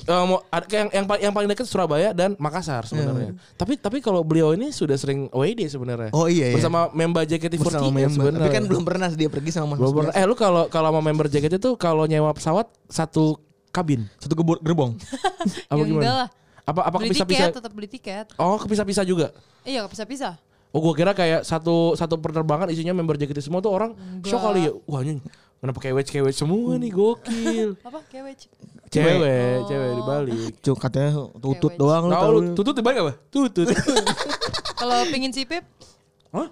[0.00, 3.36] Eh, mau ada yang yang paling yang paling dekat Surabaya dan Makassar sebenarnya.
[3.52, 6.08] Tapi tapi kalau beliau ini sudah sering away day sebenarnya.
[6.10, 6.56] Oh iya, iya.
[6.56, 8.08] Bersama member JKT48 Bersama member.
[8.08, 8.40] sebenarnya.
[8.40, 9.78] Tapi kan belum pernah dia pergi sama Mas.
[9.78, 10.12] Belum pernah.
[10.16, 13.36] Eh lu kalau kalau sama member JKT itu kalau nyewa pesawat satu
[13.68, 14.08] kabin.
[14.16, 14.96] Satu gerbong.
[15.70, 16.00] Apa Ya gimana?
[16.00, 16.28] enggak lah.
[16.64, 17.48] Apa apa beli kepisah-pisah?
[17.50, 18.26] tiket, tetap beli tiket.
[18.38, 19.34] Oh, kepisah-pisah juga.
[19.66, 20.38] Iya, pisah-pisah.
[20.70, 23.90] Oh, gua kira kayak satu satu penerbangan isinya member JKT semua tuh orang
[24.22, 24.72] shock kali ya.
[24.86, 25.18] Wah, anjing.
[25.60, 27.76] Kenapa kewet-kewet semua nih gokil.
[27.88, 28.00] Apa?
[28.08, 28.48] Kewec.
[28.88, 30.52] Cewek, cewek dibalik.
[30.64, 33.12] Cuk katanya tutut doang lu Tahu lu tutut dibalik apa?
[33.30, 33.70] Tutut.
[34.80, 35.62] Kalau pingin sipip,
[36.34, 36.48] Hah?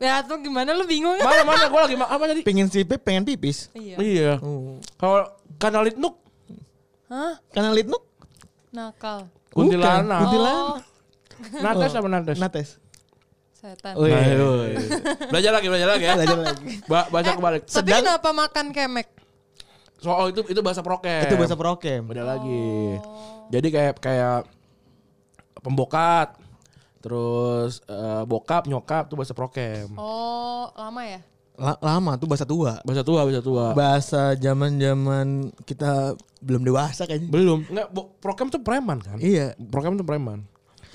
[0.00, 1.14] ya tuh gimana lu bingung?
[1.20, 2.40] Mana mana gua lagi apa tadi?
[2.42, 3.70] Pengen sipip, pengen pipis.
[3.76, 3.96] Iya.
[4.02, 4.32] Iya.
[4.98, 6.18] Kalau kanal Litnuk
[7.10, 7.34] Hah?
[7.50, 8.06] Karena litnuk
[8.70, 9.26] Nakal.
[9.50, 10.18] kuntilanak.
[10.22, 10.82] Kuntilanak.
[11.58, 12.38] Nates sama nates?
[12.38, 12.68] Nates.
[13.60, 13.92] Setan.
[13.92, 14.40] Oh, iya.
[14.40, 14.72] yoi.
[15.28, 16.14] Belajar lagi, belajar lagi ya.
[16.16, 16.64] Belajar lagi.
[16.88, 17.62] Ba baca kebalik.
[17.68, 19.08] Tapi kenapa makan kemek?
[20.00, 21.28] Soal itu itu bahasa prokem.
[21.28, 22.00] Itu bahasa prokem.
[22.08, 22.96] Beda lagi.
[23.52, 24.48] Jadi kayak kayak
[25.60, 26.40] pembokat,
[27.04, 29.92] terus eh, bokap, nyokap tuh bahasa prokem.
[30.00, 31.20] Oh, lama ya?
[31.60, 32.80] La- lama tuh bahasa tua.
[32.80, 33.66] Bahasa tua, bahasa tua.
[33.76, 37.28] Bahasa zaman-zaman kita belum dewasa kayaknya.
[37.28, 37.60] Belum.
[37.68, 39.20] Enggak, bo- prokem tuh preman kan?
[39.20, 39.52] Iya.
[39.68, 40.48] Prokem tuh preman.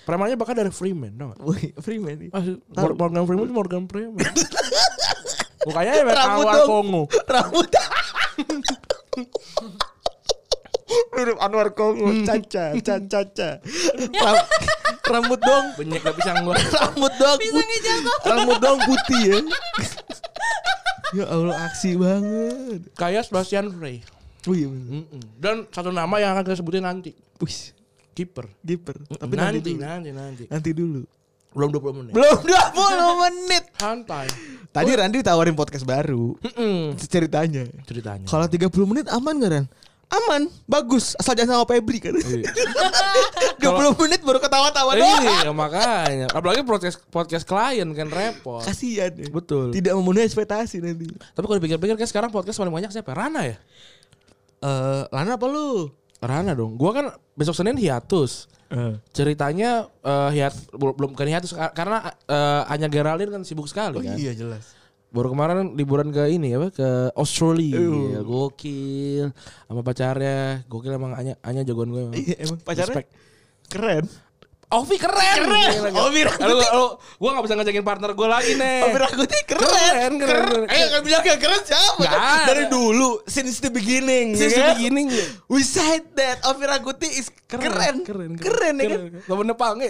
[0.05, 1.41] Premannya bahkan dari Freeman, gak?
[1.41, 2.29] Wih, Freeman.
[2.29, 2.45] Ah,
[2.77, 4.21] Mor- Morgan Freeman itu Morgan Freeman.
[5.65, 6.67] Mukanya ya Rambut Anwar dong.
[6.69, 7.01] Kongo.
[7.25, 7.65] Rambut.
[11.15, 13.49] Mirip Anwar Kongo, caca, caca, caca.
[14.13, 14.47] Ram-
[15.09, 16.53] rambut dong, Banyak gak pisang gua.
[16.85, 18.15] rambut dong, jatuh.
[18.29, 19.39] rambut dong putih ya.
[21.15, 22.79] ya Allah aksi banget.
[22.93, 24.05] Kayak Sebastian Frey.
[24.45, 24.69] Oh iya.
[25.41, 27.17] Dan satu nama yang akan kita sebutin nanti.
[27.41, 27.73] Wih,
[28.15, 28.47] Kiper.
[28.63, 28.95] kiper.
[29.19, 30.43] Tapi nanti, nanti, nanti, nanti.
[30.47, 31.03] Nanti dulu.
[31.55, 32.11] Belum 20 menit.
[32.15, 33.63] Belum 20 menit.
[33.79, 34.27] Santai.
[34.71, 36.35] Tadi Randy tawarin podcast baru.
[36.39, 36.95] Mm-mm.
[36.99, 37.67] Ceritanya.
[37.87, 38.27] Ceritanya.
[38.27, 39.65] Kalau 30 menit aman gak Ran?
[40.05, 41.17] Aman, bagus.
[41.17, 42.13] Asal jangan sama Febri kan.
[43.59, 45.23] 20 menit baru ketawa-tawa doang.
[45.23, 46.27] Iya makanya.
[46.29, 48.61] Apalagi podcast podcast klien kan repot.
[48.61, 49.27] Kasihan ya.
[49.27, 49.73] Betul.
[49.73, 51.09] Tidak memenuhi ekspektasi nanti.
[51.09, 53.11] Tapi kalau dipikir-pikir kan sekarang podcast paling banyak siapa?
[53.11, 53.57] Rana ya?
[54.61, 55.89] Eh, Lana apa lu?
[56.25, 56.75] Rana dong.
[56.75, 58.49] Gua kan besok Senin hiatus.
[59.09, 64.01] Ceritanya eh, hiat belum belum bukan hiatus ka- karena eh, Anya Geraldine kan sibuk sekali
[64.01, 64.17] kan.
[64.17, 64.73] iya jelas.
[65.07, 67.79] Baru kemarin liburan ke ini apa ke Australia.
[68.19, 69.31] Gokil
[69.63, 70.65] sama pacarnya.
[70.65, 72.01] Gokil emang Anya Anya jagoan gue.
[72.03, 72.15] emang.
[72.15, 73.09] Iya emang pacarnya Respect.
[73.65, 74.05] keren.
[74.75, 75.35] Ovi keren.
[75.39, 75.93] Keren.
[75.95, 76.85] Ovi Lu, lu,
[77.15, 78.79] gua gak bisa ngajakin partner gue lagi nih.
[78.83, 79.63] Ovi Rakuti keren.
[79.63, 80.67] Keren, keren, keren.
[80.67, 82.03] Ayo kan bilang gak keren siapa?
[82.03, 82.51] Ada.
[82.51, 84.35] Dari dulu, since the beginning.
[84.35, 84.75] Since ya the kan?
[84.75, 85.07] beginning.
[85.47, 88.03] We said that Ovi Rakuti is keren.
[88.03, 89.01] Keren, Keren, ya kan?
[89.23, 89.89] Temennya Pange.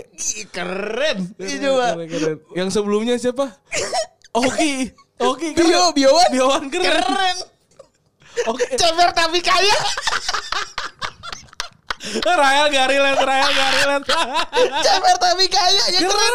[0.53, 1.17] Keren.
[1.41, 1.87] Iya Keren, coba.
[1.97, 2.37] keren, keren.
[2.53, 3.49] Yang sebelumnya siapa?
[4.45, 4.93] Oki.
[5.17, 5.65] Oki keren.
[5.65, 6.29] Bio, Biowan.
[6.29, 6.93] Biowan keren.
[6.93, 7.37] Keren.
[8.51, 8.67] Oke.
[8.75, 9.77] Ceper tapi kaya.
[12.23, 14.03] Raya Garilet, Raya Garilet.
[14.83, 15.83] Ceper tapi kaya.
[15.91, 16.33] Ya keren,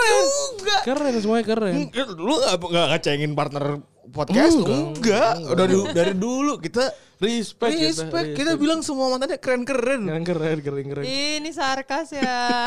[0.59, 0.77] juga.
[0.85, 1.75] Keren semuanya keren.
[2.19, 3.65] Lu gak, gak ngecengin partner
[4.11, 4.57] podcast?
[4.61, 5.35] Enggak.
[5.55, 8.29] Dari, dari dulu kita Respect, kita, respect.
[8.33, 10.09] Kita bilang semua mantannya keren-keren.
[10.09, 11.05] keren keren keren keren.
[11.05, 12.65] Ini sarkas ya.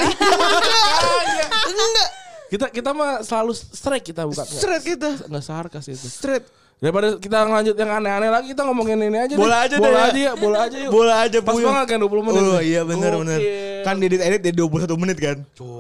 [1.74, 2.10] Enggak.
[2.54, 4.46] Kita kita mah selalu strike kita bukan.
[4.46, 5.26] Straight kita.
[5.26, 6.06] Enggak sarkas itu.
[6.06, 6.46] Straight.
[6.78, 9.72] Daripada kita ngelanjut yang aneh-aneh lagi kita ngomongin ini aja Bola deh.
[9.72, 10.90] aja bola aja ya, bola aja yuk.
[10.92, 11.68] Bola aja Pas Puyuh.
[11.72, 12.42] banget kan 20 menit.
[12.44, 13.22] Oh iya benar Gokil.
[13.24, 13.40] benar.
[13.82, 15.38] Kan di edit di 21 menit kan.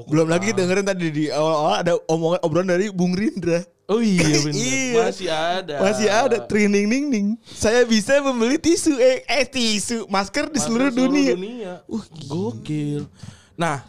[0.07, 3.67] Belum lagi dengerin tadi di awal-awal ada omongan obrolan dari Bung Rindra.
[3.83, 4.55] Oh iya benar.
[4.55, 4.93] Iya.
[5.03, 5.75] Masih ada.
[5.83, 7.27] Masih ada training ning ning.
[7.43, 11.35] Saya bisa membeli tisu eh, eh tisu masker di seluruh, dunia.
[11.83, 13.11] Wah, gokil.
[13.53, 13.83] Nah,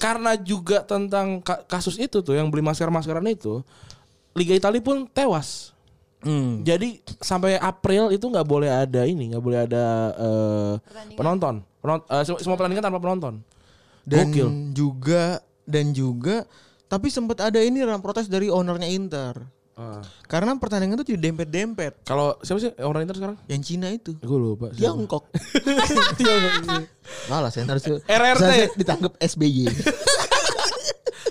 [0.00, 3.60] karena juga tentang ka- kasus itu tuh yang beli masker-maskeran itu,
[4.32, 5.76] Liga Italia pun tewas.
[6.20, 6.60] Hmm.
[6.60, 9.84] Jadi sampai April itu nggak boleh ada ini, nggak boleh ada
[10.16, 11.16] eh, Pertandingan.
[11.16, 11.54] penonton.
[11.80, 13.34] Penon- eh, semua semua pertandingan tanpa penonton.
[14.04, 14.48] Dan Gokil.
[14.72, 16.48] juga dan juga
[16.88, 19.38] tapi sempat ada ini dalam protes dari ownernya Inter.
[19.80, 20.04] Ah.
[20.28, 22.04] Karena pertandingan itu didempet-dempet.
[22.04, 23.36] Kalau siapa sih orang Inter sekarang?
[23.48, 24.12] Yang Cina itu.
[24.20, 24.68] Gue lupa.
[24.76, 24.92] siapa.
[24.92, 25.24] Tiongkok.
[27.32, 28.76] Malah saya harus RRT.
[28.76, 29.72] ditangkap SBY.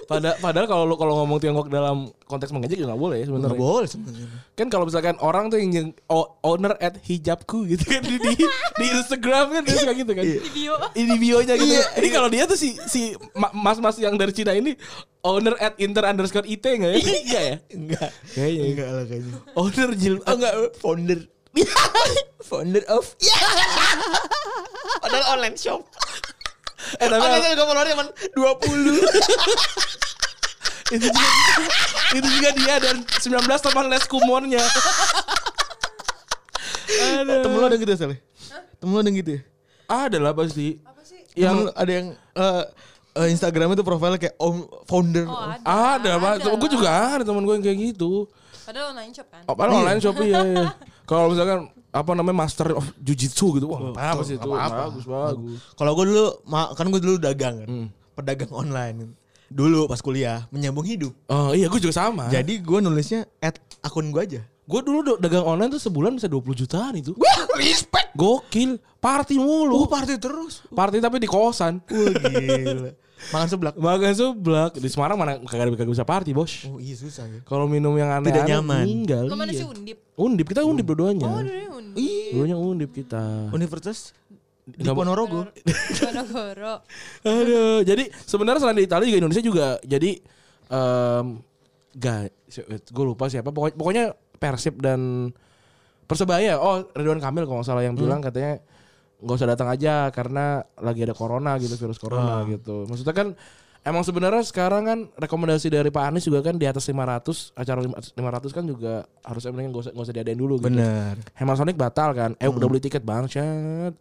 [0.10, 3.30] Pada, padahal kalau lu kalau ngomong Tiongkok dalam konteks mengejek juga nggak boleh ya Nggak
[3.30, 3.62] sebenarnya.
[3.62, 4.28] boleh sebenarnya.
[4.58, 5.94] Kan kalau misalkan orang tuh yang
[6.42, 8.34] owner at hijabku gitu kan di, di,
[8.76, 10.24] di Instagram kan dia suka gitu kan.
[10.26, 10.74] Di bio.
[10.98, 11.70] Ini bionya gitu.
[11.78, 14.74] Iya, Ini kalau dia tuh si si ma- mas-mas yang dari Cina ini
[15.22, 17.00] owner at inter underscore it nggak ya?
[17.00, 17.56] Enggak ya?
[17.70, 18.10] Enggak.
[18.34, 18.64] Kayaknya.
[18.66, 19.34] Enggak lah kayaknya.
[19.54, 20.16] Owner jil.
[20.26, 21.20] Oh enggak, founder.
[22.50, 23.38] founder of ya.
[25.00, 25.86] Padahal online shop.
[26.98, 28.98] Eh, tapi shop juga followernya cuma 20.
[30.90, 31.22] itu juga,
[32.18, 34.64] itu juga dia dan 19 teman les kumornya.
[36.90, 37.46] Aduh.
[37.46, 38.20] Temen lo ada yang gitu ya, Saleh?
[38.82, 39.42] Temen lo ada yang gitu ya?
[39.86, 40.82] Ada lah pasti.
[40.82, 41.22] Apa sih?
[41.38, 42.64] Yang Yang ada yang eh
[43.20, 45.26] eh, Instagram itu profilnya kayak om founder.
[45.30, 45.62] Oh ada.
[45.98, 46.34] ada, Pak.
[46.42, 48.26] Ada Gue juga ada teman gue yang kayak gitu.
[48.66, 49.44] Padahal online shop kan.
[49.50, 50.42] Oh, padahal online shop iya.
[50.46, 50.66] iya.
[51.10, 54.50] Kalau misalkan apa namanya master of jujitsu gitu, wah apa sih itu?
[54.50, 54.94] apa-apa.
[54.94, 55.60] Bagus bagus.
[55.74, 56.26] Kalau gue dulu,
[56.78, 57.70] kan gue dulu dagang kan.
[58.14, 59.18] Pedagang online.
[59.50, 61.10] Dulu pas kuliah, menyambung hidup.
[61.26, 62.30] Oh iya, gue juga sama.
[62.30, 64.42] Jadi gue nulisnya at akun gue aja.
[64.70, 67.18] gue dulu dagang online tuh sebulan bisa 20 jutaan itu.
[67.18, 68.14] Wah, respect.
[68.14, 69.74] Gokil, party mulu.
[69.74, 70.62] Oh, party terus.
[70.70, 71.82] Party tapi di kosan.
[71.90, 72.94] Wah, gila.
[73.36, 73.74] Makan seblak.
[73.76, 74.72] Makan seblak.
[74.80, 76.66] Di Semarang mana kagak kagak bisa party, Bos.
[76.66, 77.40] Oh, iya susah ya.
[77.44, 78.84] Kalau minum yang aneh Tidak nyaman.
[78.88, 79.24] meninggal.
[79.28, 79.64] Lo mana iya.
[79.64, 79.98] sih undip?
[80.16, 81.28] Undip, kita undip dua-duanya.
[81.28, 82.32] Oh, dulu undip.
[82.34, 83.52] Dua-duanya undip kita.
[83.52, 84.16] Universitas
[84.66, 85.50] di Ponorogo.
[85.50, 86.74] Ponorogo.
[87.28, 90.12] Aduh, jadi sebenarnya selain di Italia juga Indonesia juga jadi
[90.70, 91.42] em
[91.98, 92.30] gak
[92.94, 94.06] gue lupa siapa pokoknya, pokoknya
[94.38, 95.34] Persib dan
[96.06, 98.62] Persebaya oh Ridwan Kamil kalau nggak salah yang bilang katanya
[99.20, 102.88] nggak usah datang aja karena lagi ada corona gitu virus corona gitu.
[102.88, 103.28] Maksudnya kan
[103.80, 108.00] emang sebenarnya sekarang kan rekomendasi dari Pak Anies juga kan di atas 500 acara lima-
[108.00, 110.72] 500 kan juga harus emang nggak usah nggak usah diadain dulu gitu.
[110.72, 111.20] Bener.
[111.36, 112.32] Hemasonic batal kan?
[112.40, 113.96] Eh udah beli tiket banget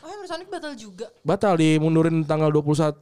[0.00, 1.06] Oh, Emersonic batal juga.
[1.22, 2.96] batal dimundurin tanggal 21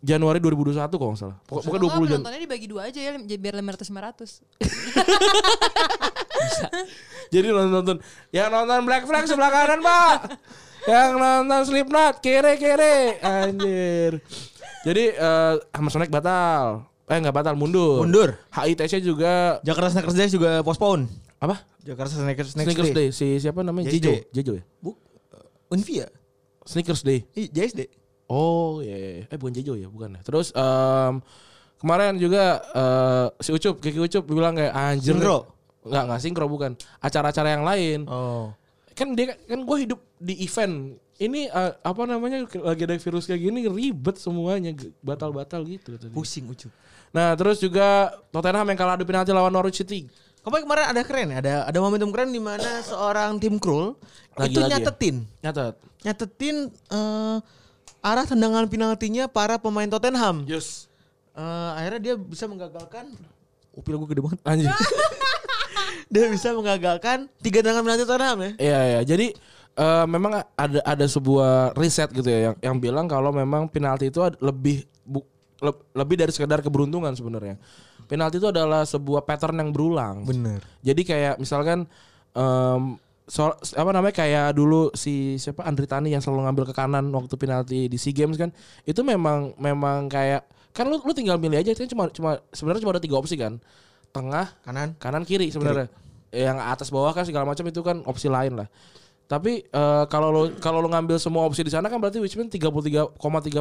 [0.00, 1.36] Januari 2021 kalau nggak salah.
[1.44, 2.10] Pokok- Pokoknya 20 Enggak, Jan.
[2.20, 4.42] penontonnya dibagi dua aja ya, biar 500 500.
[7.26, 7.96] Jadi nonton nonton.
[8.30, 10.18] Yang nonton Black Flag sebelah kanan, Pak.
[10.86, 12.98] Yang nonton Slipknot kiri kiri.
[13.18, 14.12] Anjir.
[14.86, 16.86] Jadi eh sama Sonic batal.
[17.06, 18.02] Eh nggak batal mundur.
[18.02, 18.38] Mundur.
[18.52, 21.06] HITC juga Jakarta Sneakers Day juga postpone.
[21.36, 21.60] apa?
[21.82, 23.08] Jakarta Sneakers, Sneakers Day.
[23.10, 23.90] Si siapa namanya?
[23.90, 23.98] JJ.
[23.98, 24.12] Jejo.
[24.30, 24.64] Jejo ya?
[24.78, 24.96] Buk.
[25.68, 26.06] Unvia.
[26.62, 27.26] Sneakers Day.
[27.32, 27.86] Ih, JSD.
[28.26, 29.24] Oh iya, iya.
[29.30, 30.20] Eh bukan Jejo ya, bukan ya.
[30.26, 31.22] Terus em
[31.76, 35.12] Kemarin juga eh, si Ucup, Kiki Ucup bilang kayak anjir.
[35.12, 35.52] Sinkro?
[35.86, 36.72] Enggak, enggak sinkro bukan.
[36.98, 37.98] Acara-acara yang lain.
[38.08, 38.50] Oh.
[38.96, 40.96] Kan dia kan gue hidup di event.
[41.20, 44.72] Ini eh, apa namanya lagi ada virus kayak gini ribet semuanya
[45.04, 46.12] batal-batal gitu tadi.
[46.16, 46.72] Pusing ucup.
[47.12, 50.08] Nah, terus juga Tottenham yang kalah adu penalti lawan Norwich City.
[50.40, 53.98] Kemarin kemarin ada keren ya, ada ada momentum keren di mana seorang tim Krul
[54.46, 54.78] itu ya?
[54.78, 55.74] nyatetin, Nyatet.
[56.06, 57.36] nyatetin eh,
[58.06, 60.46] arah tendangan penaltinya para pemain Tottenham.
[60.46, 60.86] Yes.
[61.34, 63.10] Eh, akhirnya dia bisa menggagalkan
[63.76, 64.40] Upil gue gede banget.
[64.46, 64.72] Anjir.
[66.12, 68.50] Dia bisa menggagalkan tiga tendangan penalti Tottenham ya.
[68.56, 69.00] Iya iya.
[69.04, 69.26] Jadi
[69.76, 74.24] eh, memang ada ada sebuah riset gitu ya yang yang bilang kalau memang penalti itu
[74.40, 75.28] lebih bu-
[75.60, 77.60] le- lebih dari sekedar keberuntungan sebenarnya.
[78.08, 80.24] Penalti itu adalah sebuah pattern yang berulang.
[80.24, 80.64] Bener.
[80.80, 81.84] Jadi kayak misalkan
[82.32, 87.10] em, soal apa namanya kayak dulu si siapa Andri Tani yang selalu ngambil ke kanan
[87.10, 88.54] waktu penalti di SEA Games kan
[88.86, 92.92] itu memang memang kayak kan lu lu tinggal milih aja itu cuma cuma sebenarnya cuma
[92.94, 93.58] ada tiga opsi kan.
[94.14, 94.94] Tengah Kanan.
[94.96, 95.90] kanan kiri sebenarnya.
[96.30, 98.68] Yang atas bawah kan segala macam itu kan opsi lain lah.
[99.26, 102.46] Tapi eh, kalau lo kalau lo ngambil semua opsi di sana kan berarti which mean
[102.46, 103.10] 33,3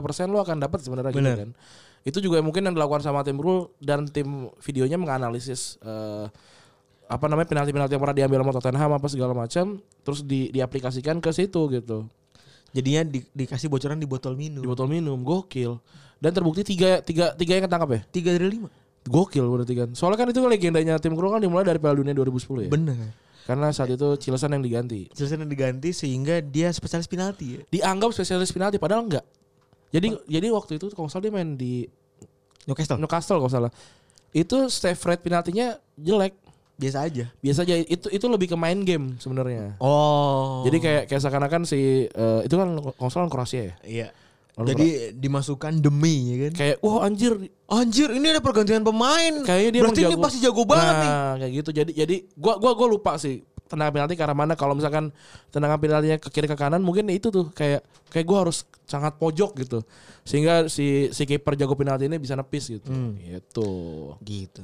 [0.06, 1.50] persen lo akan dapat sebenarnya gitu kan.
[2.06, 6.30] Itu juga mungkin yang dilakukan sama tim rule dan tim videonya menganalisis eh,
[7.06, 9.66] apa namanya penalti-penalti yang pernah diambil sama Tottenham apa segala macam
[10.02, 12.06] terus di, diaplikasikan ke situ gitu
[12.72, 14.60] Jadinya di- dikasih bocoran di botol minum.
[14.60, 15.80] di botol minum gokil
[16.18, 18.68] dan terbukti tiga tiga tiga yang ketangkap ya Tiga dari lima.
[19.06, 22.66] gokil berarti kan soalnya kan itu legendanya tim Krul kan dimulai dari Piala Dunia 2010
[22.66, 22.98] ya Bener.
[23.46, 27.62] karena saat itu Cilesan yang diganti Jelasan yang diganti sehingga dia spesialis penalti ya.
[27.72, 29.26] dianggap spesialis penalti padahal enggak.
[29.90, 31.88] Jadi jadi waktu itu kalau salah dia main di
[32.66, 32.98] Newcastle.
[32.98, 33.72] Newcastle kalau salah.
[34.32, 36.36] Itu save rate penaltinya jelek.
[36.76, 37.26] Biasa aja.
[37.40, 39.80] Biasa aja itu itu lebih ke main game sebenarnya.
[39.80, 40.64] Oh.
[40.68, 42.76] Jadi kayak kayak seakan-akan si eh, itu kan
[43.08, 43.76] salah Kroasia ya.
[43.84, 44.08] Iya.
[44.56, 44.88] Lalu Jadi
[45.20, 46.52] dimasukkan demi ya kan.
[46.56, 47.34] Kayak wah anjir
[47.66, 49.44] Anjir ini ada pergantian pemain.
[49.44, 51.12] kayaknya dia Berarti ini pasti jago banget nah, nih.
[51.42, 51.70] kayak gitu.
[51.76, 55.10] Jadi jadi gua gua gua lupa sih tendangan penalti karena mana kalau misalkan
[55.50, 59.58] tendangan penaltinya ke kiri ke kanan mungkin itu tuh kayak kayak gua harus sangat pojok
[59.60, 59.82] gitu.
[60.22, 62.88] Sehingga si si kiper jago penalti ini bisa nepis gitu.
[62.88, 63.18] Hmm.
[63.18, 63.70] Gitu.
[64.22, 64.62] Gitu.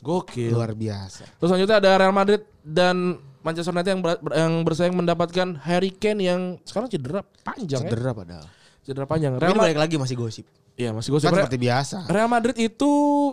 [0.00, 0.54] Gokil.
[0.54, 1.26] Luar biasa.
[1.26, 6.20] Terus selanjutnya ada Real Madrid dan Manchester United yang, ber- yang bersaing mendapatkan Harry Kane
[6.20, 7.90] yang sekarang cedera panjang ya.
[7.90, 8.46] Cedera padahal.
[8.84, 9.32] Cedera panjang.
[9.36, 9.76] Real Madrid.
[9.78, 10.46] lagi masih gosip.
[10.78, 12.08] Iya, masih gue Kan seperti biasa.
[12.08, 12.90] Real Madrid itu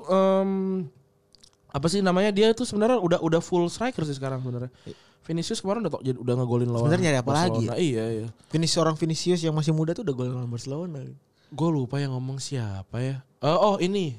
[0.07, 0.51] em,
[1.71, 4.71] apa sih namanya dia itu sebenarnya udah udah full striker sih sekarang sebenarnya.
[5.25, 6.81] Vinicius kemarin udah jadi udah ngegolin lawan.
[6.87, 7.73] Sebenarnya nyari apa lagi Barcelona.
[7.79, 8.27] Iya iya.
[8.47, 10.99] Finish seorang Vinicius yang masih muda tuh udah gol lawan Barcelona.
[11.47, 13.15] Gue lupa yang ngomong siapa ya.
[13.43, 14.15] Eh, oh ini.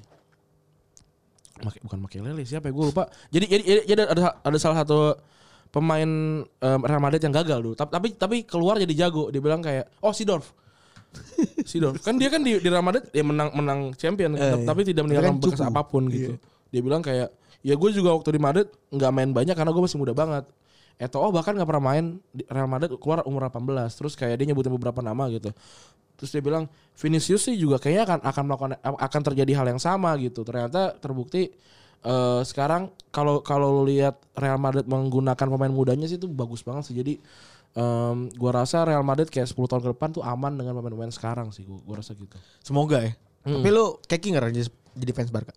[1.58, 3.10] Make, bukan Makelele siapa ya gue lupa.
[3.34, 5.16] Jadi jadi, jadi, jadi ada ada salah satu
[5.68, 6.08] pemain
[6.44, 7.74] em, Real Madrid yang gagal dulu.
[7.74, 9.32] Tapi tapi tapi keluar jadi jago.
[9.32, 10.54] Dia bilang kayak oh Sidorf.
[11.70, 12.04] Sidorf.
[12.04, 15.02] Kan dia kan di, di Real Madrid ya menang menang champion Eh, tapi, tapi tidak
[15.02, 15.70] tapi meninggalkan kan bekas cupu.
[15.72, 16.32] apa pun gitu.
[16.68, 19.98] Dia bilang kayak ya gue juga waktu di Madrid nggak main banyak karena gue masih
[19.98, 20.44] muda banget.
[20.98, 22.18] Eto'o bahkan nggak pernah main
[22.50, 25.54] Real Madrid keluar umur 18 terus kayak dia nyebutin beberapa nama gitu.
[26.18, 26.66] Terus dia bilang
[26.98, 30.42] Vinicius sih juga kayaknya akan akan melakukan akan terjadi hal yang sama gitu.
[30.42, 31.54] Ternyata terbukti
[32.02, 36.98] eh, sekarang kalau kalau lihat Real Madrid menggunakan pemain mudanya sih itu bagus banget sih.
[36.98, 37.22] Jadi
[37.78, 41.54] em, gua rasa Real Madrid kayak 10 tahun ke depan tuh aman dengan pemain-pemain sekarang
[41.54, 42.34] sih gua, gua rasa gitu.
[42.66, 43.14] Semoga ya.
[43.46, 45.54] Tapi lu keki nggak jadi, jadi fans Barca?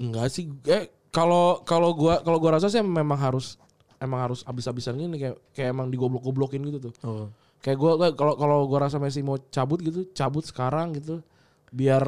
[0.00, 0.48] Enggak sih.
[0.64, 3.60] Eh kalau kalau gua kalau gua rasa sih memang harus
[3.98, 6.94] emang harus abis-abisan gini kayak kayak emang digoblok-goblokin gitu tuh.
[7.02, 7.26] Oh.
[7.58, 11.20] Kayak gua gua- kalau kalau gua rasa Messi mau cabut gitu, cabut sekarang gitu.
[11.68, 12.04] Biar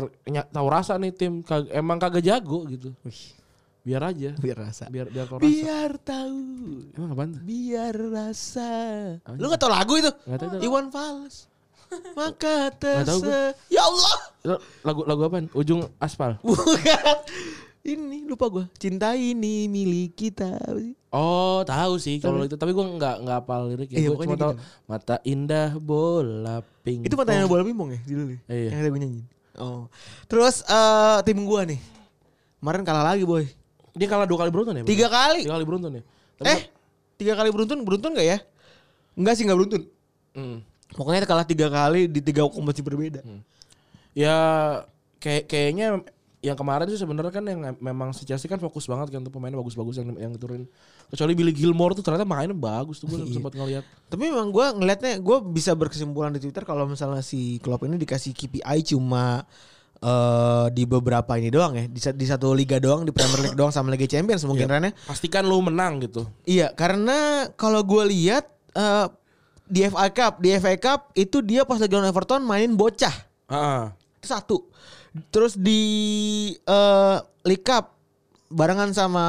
[0.49, 2.95] tahu rasa nih tim kag- emang kagak jago gitu.
[3.83, 4.37] Biar aja.
[4.37, 4.85] Biar rasa.
[4.87, 5.49] Biar biar tahu rasa.
[5.49, 6.41] Biar tahu.
[6.93, 7.43] Emang apaan tuh?
[7.43, 8.71] Biar rasa.
[9.35, 10.13] Lu gak tau lagu itu?
[10.13, 10.61] Tahu, tahu.
[10.61, 11.49] Iwan Fals.
[12.21, 13.57] Maka terse...
[13.73, 14.17] Ya Allah.
[14.85, 15.49] Lagu lagu apaan?
[15.57, 16.37] Ujung aspal.
[16.45, 17.17] Bukan.
[17.87, 18.65] Ini lupa gua.
[18.77, 20.59] Cinta ini milik kita.
[21.09, 23.97] Oh, tahu sih kalau itu, tapi gua nggak nggak hafal lirik ya.
[23.97, 24.65] Iya, Gua pokoknya cuma tahu gitu.
[24.85, 27.01] mata indah bola pink.
[27.09, 28.39] Itu pertanyaan bola pimpong ya dulu nih.
[28.45, 28.69] Iya.
[28.69, 29.27] Yang ada gue nyanyiin.
[29.59, 29.83] Oh.
[30.29, 31.81] Terus eh, tim gua nih.
[32.61, 33.45] Kemarin kalah lagi boy.
[33.97, 34.85] Dia kalah dua kali beruntun ya?
[34.85, 35.41] Tiga kali.
[35.47, 36.03] Tiga kali beruntun ya?
[36.39, 36.61] Tapi Eh,
[37.19, 38.39] tiga kali beruntun, beruntun gak ya?
[39.19, 39.83] Enggak sih, enggak beruntun.
[40.39, 40.59] Hmm.
[40.95, 43.21] Pokoknya kalah tiga kali di tiga kompetisi berbeda.
[44.15, 44.37] Ya
[45.19, 46.03] kayak kayaknya
[46.39, 49.59] yang kemarin sih sebenarnya kan yang memang si Chelsea kan fokus banget kan tuh pemainnya
[49.59, 50.71] bagus-bagus yang yang diturunin.
[51.11, 53.35] Kecuali Billy Gilmore tuh ternyata mainnya bagus tuh gue Iya.
[53.35, 53.83] sempat ngeliat.
[54.07, 58.31] Tapi memang gue ngelihatnya, gue bisa berkesimpulan di Twitter kalau misalnya si Klopp ini dikasih
[58.33, 59.43] KPI cuma
[59.99, 63.75] eh di beberapa ini doang ya, di, di satu liga doang, di Premier League doang
[63.75, 64.93] sama Liga Champions mungkin Ren ya.
[65.05, 66.23] Pastikan lu menang gitu.
[66.47, 69.07] Iya, karena kalau gue lihat eh,
[69.67, 73.11] di FA Cup, di FA Cup itu dia pas lagi lawan Everton mainin bocah.
[73.51, 74.57] Ah, Itu satu.
[75.31, 75.83] Terus di
[76.55, 77.95] eh League Cup
[78.49, 79.25] barengan sama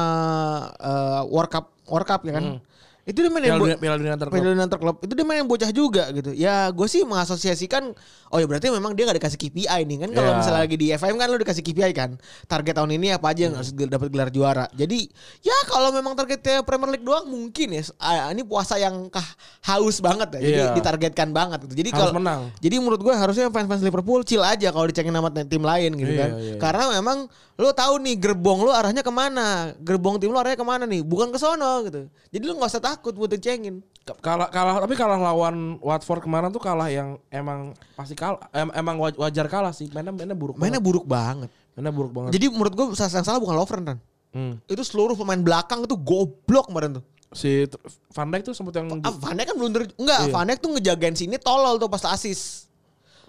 [0.80, 2.62] eh World Cup World Cup ya kan.
[3.10, 4.34] Itu dia main yang Piala Dunia- Piala Dunia Antar Klub.
[4.36, 4.96] Piala Dunia Antar Klub.
[5.00, 6.30] Itu dia main yang bocah juga gitu.
[6.32, 7.90] Ya gue sih mengasosiasikan
[8.30, 10.38] oh ya berarti memang dia gak dikasih KPI nih kan kalau Iya.
[10.38, 12.10] misalnya lagi di FIM kan lu dikasih KPI kan.
[12.46, 13.60] Target tahun ini apa aja yang Hmm.
[13.60, 14.64] harus dapat gelar juara.
[14.72, 19.26] Jadi ya kalau memang targetnya Premier League doang mungkin ya ah, ini puasa yang kah
[19.66, 20.40] haus banget ya.
[20.40, 20.72] Jadi Iya.
[20.72, 21.74] ditargetkan banget gitu.
[21.76, 22.54] Jadi kalau menang.
[22.56, 26.20] jadi menurut gue harusnya fans-fans Liverpool chill aja kalau dicengin sama tim lain gitu Iya,
[26.20, 26.30] kan.
[26.32, 26.58] iya, iya.
[26.58, 27.26] Karena memang
[27.60, 31.00] lo tahu nih gerbong lo arahnya ke mana, gerbong tim lo arahnya ke mana nih,
[31.00, 32.08] bukan ke sono gitu.
[32.28, 33.84] Jadi lo nggak usah takut buat dicengin.
[34.00, 38.72] Ka- kalah kalah tapi kalah lawan Watford kemarin tuh kalah yang emang pasti kalah em-
[38.72, 40.88] emang waj- wajar kalah sih mainnya mainnya buruk Mainnya banget.
[40.88, 41.50] buruk banget.
[41.70, 43.98] mainnya buruk banget Jadi menurut gue yang salah bukan Lovren kan.
[44.30, 44.54] Hmm.
[44.64, 47.04] Itu seluruh pemain belakang itu goblok kemarin tuh.
[47.30, 47.62] si
[48.10, 50.32] Van Dijk tuh sempet yang Ah, Van Dijk kan blunder enggak, Iya.
[50.32, 52.66] Van Dijk tuh ngejagain sini tolol tuh pas asis.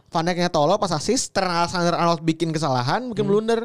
[0.08, 3.32] Van Dijknya tolol pas asis, Trent Alexander-Arnold bikin kesalahan, bikin Hmm.
[3.32, 3.60] blunder.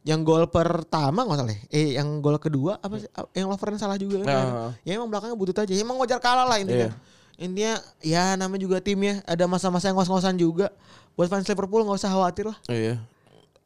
[0.00, 1.60] Yang gol pertama nggak salah ya?
[1.68, 3.08] Eh yang gol kedua apa sih?
[3.36, 4.28] Yang Lovren salah juga kan?
[4.32, 4.70] Ah.
[4.82, 5.72] Ya emang belakangnya butut aja.
[5.76, 6.88] Emang wajar kalah lah intinya.
[6.88, 6.92] Iya.
[7.40, 9.20] Intinya ya namanya juga tim ya.
[9.28, 10.72] Ada masa-masa yang ngos-ngosan juga.
[11.16, 12.58] Buat fans Liverpool nggak usah khawatir lah.
[12.72, 12.96] iya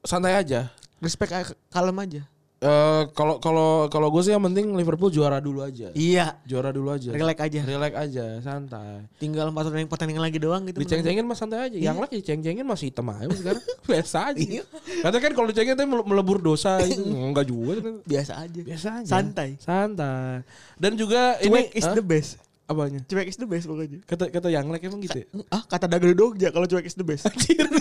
[0.05, 0.68] santai aja
[1.01, 2.23] Respect aja, kalem aja.
[2.64, 6.40] Eh, kalau kalau kalau gue sih yang penting Liverpool juara dulu aja Iya.
[6.42, 7.61] juara dulu aja Relax aja.
[7.61, 10.81] relax aja santai Tinggal empat pertandingan pertandingan lagi doang gitu.
[10.81, 14.62] diceng-cengin mah santai aja yang lagi diceng-cengin masih hitam aja sekarang biasa aja Iya.
[14.98, 18.61] Katanya kan kalau dicengin tuh melebur dosa itu enggak juga Biasa aja.
[18.62, 19.50] biasa aja Santai.
[19.61, 20.40] santai
[20.74, 21.92] dan juga ini Cuek is Hah?
[21.92, 22.31] the best.
[22.64, 23.98] apanya Cuek is the best pokoknya.
[24.03, 25.27] kata kata yang like emang gitu ya?
[25.48, 27.29] Ah, kata Dagadu Jogja kalau cuek is the best.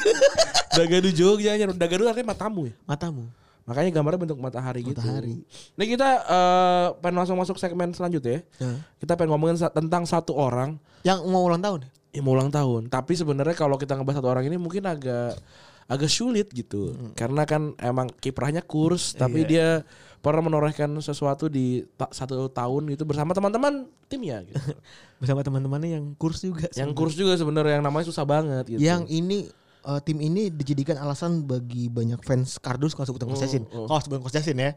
[0.76, 1.56] Dagadu Jogja.
[1.72, 2.74] Dagadu artinya matamu ya.
[2.84, 3.24] Matamu.
[3.63, 5.39] Makanya gambarnya bentuk matahari, Matahari.
[5.39, 5.47] gitu.
[5.76, 8.41] Nih kita eh, pengen langsung masuk segmen selanjutnya ya.
[8.60, 8.78] Nah.
[8.97, 11.88] Kita pengen ngomongin sa- tentang satu orang Yang mau ulang tahun.
[12.12, 12.88] yang mau ulang tahun.
[12.88, 15.39] Tapi sebenarnya kalau kita ngebahas satu orang ini mungkin agak
[15.84, 16.91] agak sulit gitu.
[17.13, 19.84] Karena kan emang kiprahnya kurs, tapi dia
[20.19, 24.56] pernah menorehkan sesuatu di ta- satu tahun itu bersama teman-teman timnya gitu.
[25.19, 26.67] Bersama teman-temannya yang kurs juga.
[26.76, 28.80] yang kurs juga sebenarnya yang namanya susah banget gitu.
[28.80, 29.38] Yang ini
[29.84, 33.63] eh, tim ini dijadikan alasan bagi banyak fans kardus kalau sebutan Coach Jasin.
[33.72, 33.86] oh.
[33.86, 34.72] Kalau sebutan Coach Jasin ya.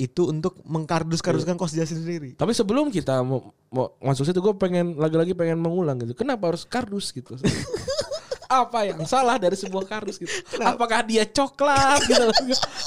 [0.00, 2.34] Itu untuk mengkardus-karduskan Coach Jasin sendiri.
[2.34, 6.16] Tapi sebelum kita mau, mau masuk situ gue pengen lagi-lagi pengen mengulang gitu.
[6.16, 7.36] Kenapa harus kardus gitu?
[8.50, 10.32] Apa yang salah dari sebuah kardus gitu?
[10.58, 12.26] Apakah dia coklat gitu?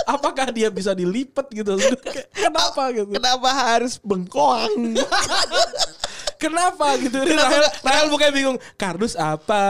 [0.03, 1.79] Apakah dia bisa dilipat gitu?
[2.35, 3.07] Kenapa gitu?
[3.15, 4.75] Kenapa harus bengkoang?
[6.43, 7.17] Kenapa gitu?
[7.17, 8.57] Rahel, Rahel bukannya bingung.
[8.75, 9.63] Kardus apa?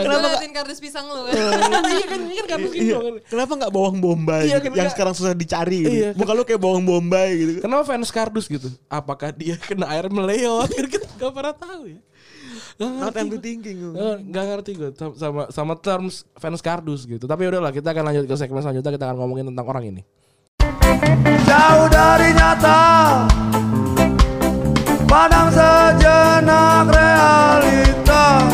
[0.00, 1.32] Kenapa ngeliatin kardus pisang lu kan?
[1.88, 2.72] Iya kan, ini kan kardus.
[2.72, 2.96] Iya.
[3.24, 5.96] Kenapa nggak bawang bombay Iya, kan, yang sekarang susah dicari gitu.
[5.96, 6.10] Iya.
[6.12, 7.52] Muka lu kayak bawang bombay gitu.
[7.60, 8.68] Kenapa fans kardus gitu?
[8.86, 10.68] Apakah dia kena air meleot?
[10.92, 12.00] Kita gak pernah tahu ya.
[12.76, 13.44] Gak Not ngerti empty gua.
[13.44, 13.76] thinking.
[13.92, 17.24] Eh, Gak ngerti gue sama sama terms fans kardus gitu.
[17.24, 20.02] Tapi udahlah kita akan lanjut ke segmen selanjutnya kita akan ngomongin tentang orang ini.
[21.44, 22.80] Jauh dari nyata
[25.10, 28.46] Padang sejenak realita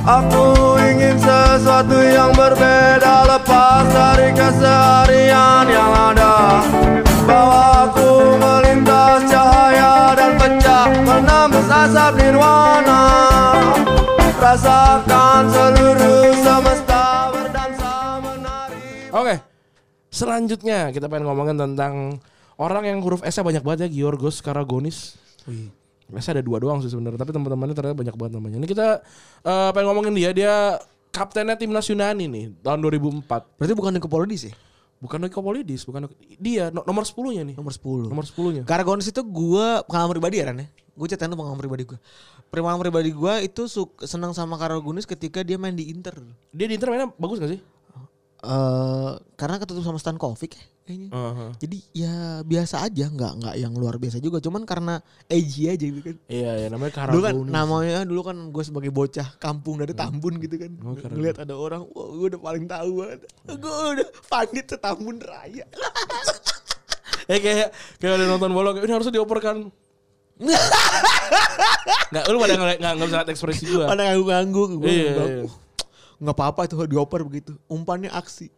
[0.00, 6.64] Aku ingin sesuatu yang berbeda Lepas dari keseharian yang ada
[7.28, 13.04] Bawa aku melintas cahaya dan pecah Menembus asap nirwana
[14.40, 19.36] Rasakan seluruh semesta berdansa menari Oke.
[20.08, 22.24] Selanjutnya kita pengen ngomongin tentang
[22.56, 25.20] orang yang huruf S-nya banyak banget ya Giorgos Karagonis.
[26.18, 28.56] S-nya ada dua doang sih sebenarnya, tapi teman-temannya ternyata banyak banget namanya.
[28.58, 28.86] Ini kita
[29.44, 30.54] eh, pengen ngomongin dia, dia
[31.10, 33.26] kaptennya timnas Yunani nih tahun 2004.
[33.58, 34.54] Berarti bukan Nikopolidis ya?
[35.00, 37.56] Bukan Nikopolidis, bukan dia no- nomor 10-nya nih.
[37.56, 38.10] Nomor 10.
[38.10, 38.62] Nomor 10-nya.
[38.68, 40.68] Karagonis itu gue pengalaman pribadi ya Ran ya.
[40.92, 41.98] Gue ceritain pengalaman pribadi gue.
[42.52, 43.62] Pengalaman pribadi gue itu
[44.04, 46.20] senang sama Karagonis ketika dia main di Inter.
[46.52, 47.60] Dia di Inter mainnya bagus gak sih?
[48.40, 51.08] eh karena ketutup sama Stankovic ya, kayaknya.
[51.14, 51.50] Uh-huh.
[51.62, 54.42] Jadi ya biasa aja, nggak nggak yang luar biasa juga.
[54.42, 54.98] Cuman karena
[55.30, 56.16] edgy aja gitu kan.
[56.26, 60.58] Iya, ya namanya Dulu kan namanya dulu kan gue sebagai bocah kampung dari Tambun gitu
[60.58, 60.74] kan.
[60.82, 60.98] Oh.
[60.98, 63.20] Ngeliat ada orang, wah gue udah paling tahu banget.
[63.46, 65.62] Gue udah pandit setambun raya.
[67.30, 67.70] Eh kayak
[68.02, 69.70] kayak ada nonton bola ini harusnya dioperkan.
[72.10, 73.86] Enggak, lu pada nggak nggak bisa lihat ekspresi gua.
[73.86, 74.62] Pada nganggu-nganggu.
[74.82, 75.44] Gua Iya, iya.
[76.20, 77.56] "Uh, nggak apa-apa itu dioper begitu.
[77.64, 78.52] Umpannya aksi.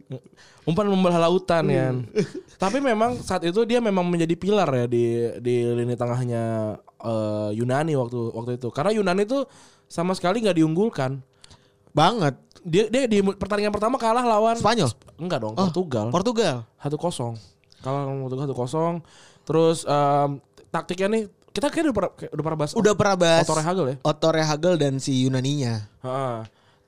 [0.67, 1.95] Umpan membelah lautan ya.
[2.63, 5.05] Tapi memang saat itu dia memang menjadi pilar ya di
[5.39, 8.69] di lini tengahnya eh, Yunani waktu waktu itu.
[8.75, 9.47] Karena Yunani itu
[9.87, 11.23] sama sekali nggak diunggulkan.
[11.95, 12.35] Banget.
[12.67, 14.91] Dia dia di pertandingan pertama kalah lawan Spanyol?
[15.19, 16.07] Enggak dong, Oh, Portugal.
[16.11, 16.57] Portugal.
[16.83, 17.35] Satu kosong.
[17.79, 18.95] Kalah lawan Portugal satu kosong.
[19.43, 20.39] Terus em,
[20.71, 23.97] taktiknya nih kita kayak udah pernah, udah pernah bahas Udah pernah bahas Otto Rehhagel ya.
[24.01, 25.75] Otto Rehhagel dan si Yunaninya.
[26.01, 26.37] Heeh.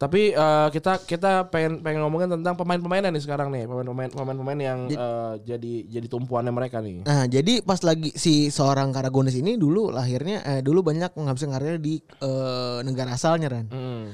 [0.05, 4.79] Tapi eh, kita kita pengen pengen ngomongin tentang pemain-pemainnya nih sekarang nih, pemain-pemain pemain-pemain yang
[4.93, 7.09] eh, jadi jadi tumpuannya mereka nih.
[7.09, 11.81] Nah, jadi pas lagi si seorang Karagonis ini dulu lahirnya eh, dulu banyak menghabiskan karirnya
[11.81, 13.67] di eh, negara asalnya Ran.
[13.73, 14.13] Hmm.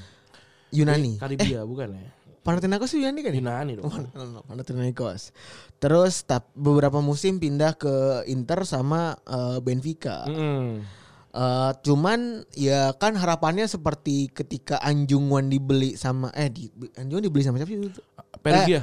[0.70, 1.18] Yunani.
[1.18, 2.10] Karibia bukan ya?
[2.46, 3.32] Panathinaikos Yunani kan?
[3.34, 3.42] ya?
[3.42, 3.90] Yunani dong.
[3.90, 5.34] Oh, Panathinaikos.
[5.82, 10.22] Terus tap, beberapa musim pindah ke Inter sama eh, Benfica.
[10.30, 10.86] Hmm.
[11.30, 16.66] Eh, cuman ya kan harapannya seperti ketika Anjungan dibeli sama eh di
[16.98, 17.78] Anjungan dibeli sama siapa sih?
[17.80, 18.02] itu?
[18.42, 18.80] Perugia.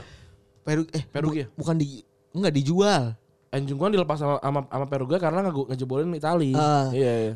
[0.63, 1.45] Peru eh Perugia.
[1.51, 3.03] bu- bukan di enggak dijual.
[3.47, 6.51] Anjungan dilepas sama sama, sama Perugia karena nge- ngejebolin Itali.
[6.51, 6.87] Ah.
[6.89, 7.35] Iya, iya.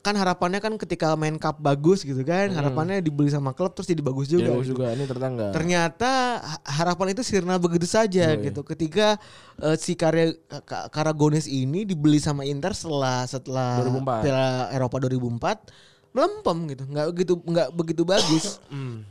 [0.00, 4.00] Kan harapannya kan ketika main cup bagus gitu kan, harapannya dibeli sama klub terus jadi
[4.00, 4.48] bagus Jadi juga.
[4.50, 4.72] bagus gitu.
[4.74, 5.44] juga ini ternyata.
[5.50, 8.44] Ternyata ha- harapan itu sirna begitu saja Iya, iya.
[8.46, 8.64] gitu.
[8.64, 9.20] Ketika
[9.58, 10.32] eh, si karya
[10.64, 14.24] Ka- Karagonis ini dibeli sama Inter setelah setelah 2004.
[14.24, 15.68] Piala Eropa 2004
[16.10, 16.82] melempem gitu.
[16.86, 18.44] Nggak begitu nggak begitu bagus.
[18.66, 19.04] Hmm.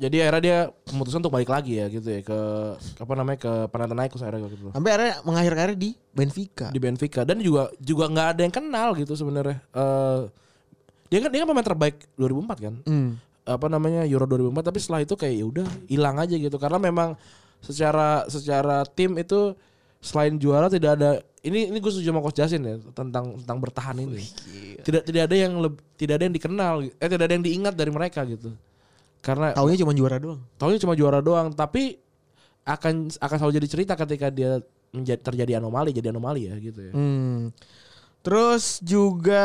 [0.00, 0.58] Jadi akhirnya dia
[0.96, 2.38] memutuskan untuk balik lagi ya gitu ya ke
[2.96, 4.72] apa namanya ke Panathinaikos akhirnya gitu.
[4.72, 6.72] Sampai akhirnya mengakhir karir di Benfica.
[6.72, 9.60] Di Benfica dan juga juga nggak ada yang kenal gitu sebenarnya.
[9.76, 10.20] Eh
[11.12, 12.74] dia kan dia kan pemain terbaik 2004 kan.
[12.88, 13.10] Hmm.
[13.44, 17.20] Apa namanya Euro 2004 tapi setelah itu kayak ya udah hilang aja gitu karena memang
[17.60, 19.52] secara secara tim itu
[20.00, 24.00] selain juara tidak ada ini ini gue setuju sama coach Jasin ya tentang tentang bertahan
[24.00, 24.24] ini.
[24.80, 27.92] Tidak tidak ada yang leb- tidak ada yang dikenal eh tidak ada yang diingat dari
[27.92, 28.48] mereka gitu.
[29.20, 30.40] Karena Taunya cuma juara doang.
[30.56, 32.00] Taunya cuma juara doang, tapi
[32.64, 34.60] akan akan selalu jadi cerita ketika dia
[34.90, 36.92] menjadi terjadi anomali, jadi anomali ya gitu ya.
[36.92, 37.54] Hmm.
[38.20, 39.44] Terus juga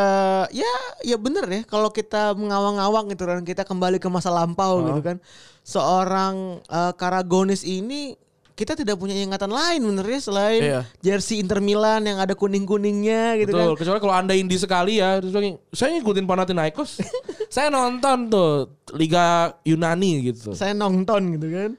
[0.51, 4.99] ya ya bener ya kalau kita mengawang-awang gitu kan kita kembali ke masa lampau gitu
[4.99, 5.17] kan.
[5.63, 8.19] Seorang eh, Karagonis ini
[8.55, 10.81] kita tidak punya ingatan lain bener ya selain Iya.
[11.03, 13.79] jersey Inter Milan yang ada kuning-kuningnya gitu Betul, kan.
[13.83, 17.03] kecuali kalau Anda indie sekali ya, terus lagi, saya ngikutin Panathinaikos.
[17.55, 20.55] saya nonton tuh Liga Yunani gitu.
[20.55, 21.71] Saya nonton gitu kan.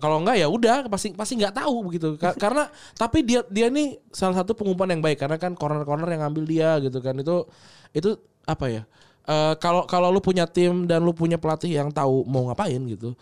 [0.00, 2.16] Kalau enggak ya udah pasti pasti nggak tahu begitu.
[2.16, 6.24] Ka- karena tapi dia dia nih salah satu pengumpulan yang baik karena kan corner-corner yang
[6.24, 7.12] ngambil dia gitu kan.
[7.20, 7.44] Itu
[7.92, 8.16] itu
[8.48, 8.82] apa ya?
[9.28, 13.12] Eh, kalau kalau lu punya tim dan lu punya pelatih yang tahu mau ngapain gitu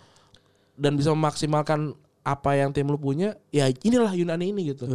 [0.78, 4.90] dan bisa memaksimalkan apa yang tim lu punya, ya inilah Yunani ini gitu.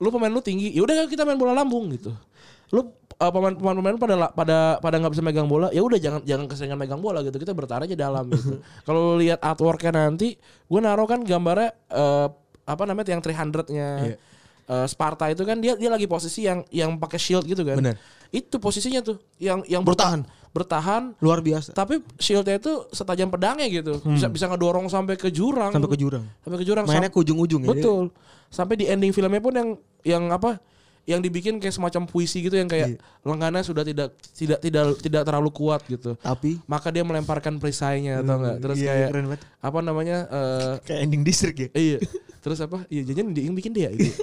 [0.00, 2.16] Lu pemain lu tinggi, ya udah kita main bola lambung gitu.
[2.72, 6.24] Lu eh, pemain pemain pemain pada pada pada nggak bisa megang bola, ya udah jangan
[6.24, 7.36] jangan keseringan megang bola gitu.
[7.36, 8.56] Kita bertahan aja dalam gitu.
[8.88, 12.26] Kalau lu lihat artworknya nanti, gue naruh kan gambarnya eh,
[12.64, 13.88] apa namanya yang 300-nya
[14.72, 17.76] eh, Sparta itu kan dia dia lagi posisi yang yang pakai shield gitu kan.
[17.76, 18.00] Bener.
[18.32, 20.24] Itu posisinya tuh yang yang Bertahan.
[20.24, 20.41] bertahan
[21.18, 21.72] Luar biasa.
[21.72, 23.98] tapi shieldnya itu setajam pedangnya gitu.
[24.04, 25.72] Bisa bisa ngedorong sampai ke jurang.
[25.72, 26.24] Sampai ke jurang.
[26.44, 26.84] Sampai ke jurang.
[26.84, 27.72] Mainnya ke ujung-ujung ya.
[27.72, 28.12] Betul.
[28.52, 29.68] Sampai di ending filmnya pun yang
[30.04, 30.60] yang apa?
[31.02, 35.50] Yang dibikin kayak semacam puisi gitu yang kayak lengannya sudah tidak tidak tidak tidak terlalu
[35.50, 36.14] kuat gitu.
[36.14, 38.56] Tapi Maka dia melemparkan perisainya atau enggak?
[38.62, 39.40] Terus iya, kayak keren banget.
[39.58, 40.16] apa namanya?
[40.30, 41.68] eh kayak ending distrik ya.
[41.74, 41.98] iya.
[42.38, 42.86] Terus apa?
[42.86, 44.04] Iya, jajan dia yang bikin dia itu.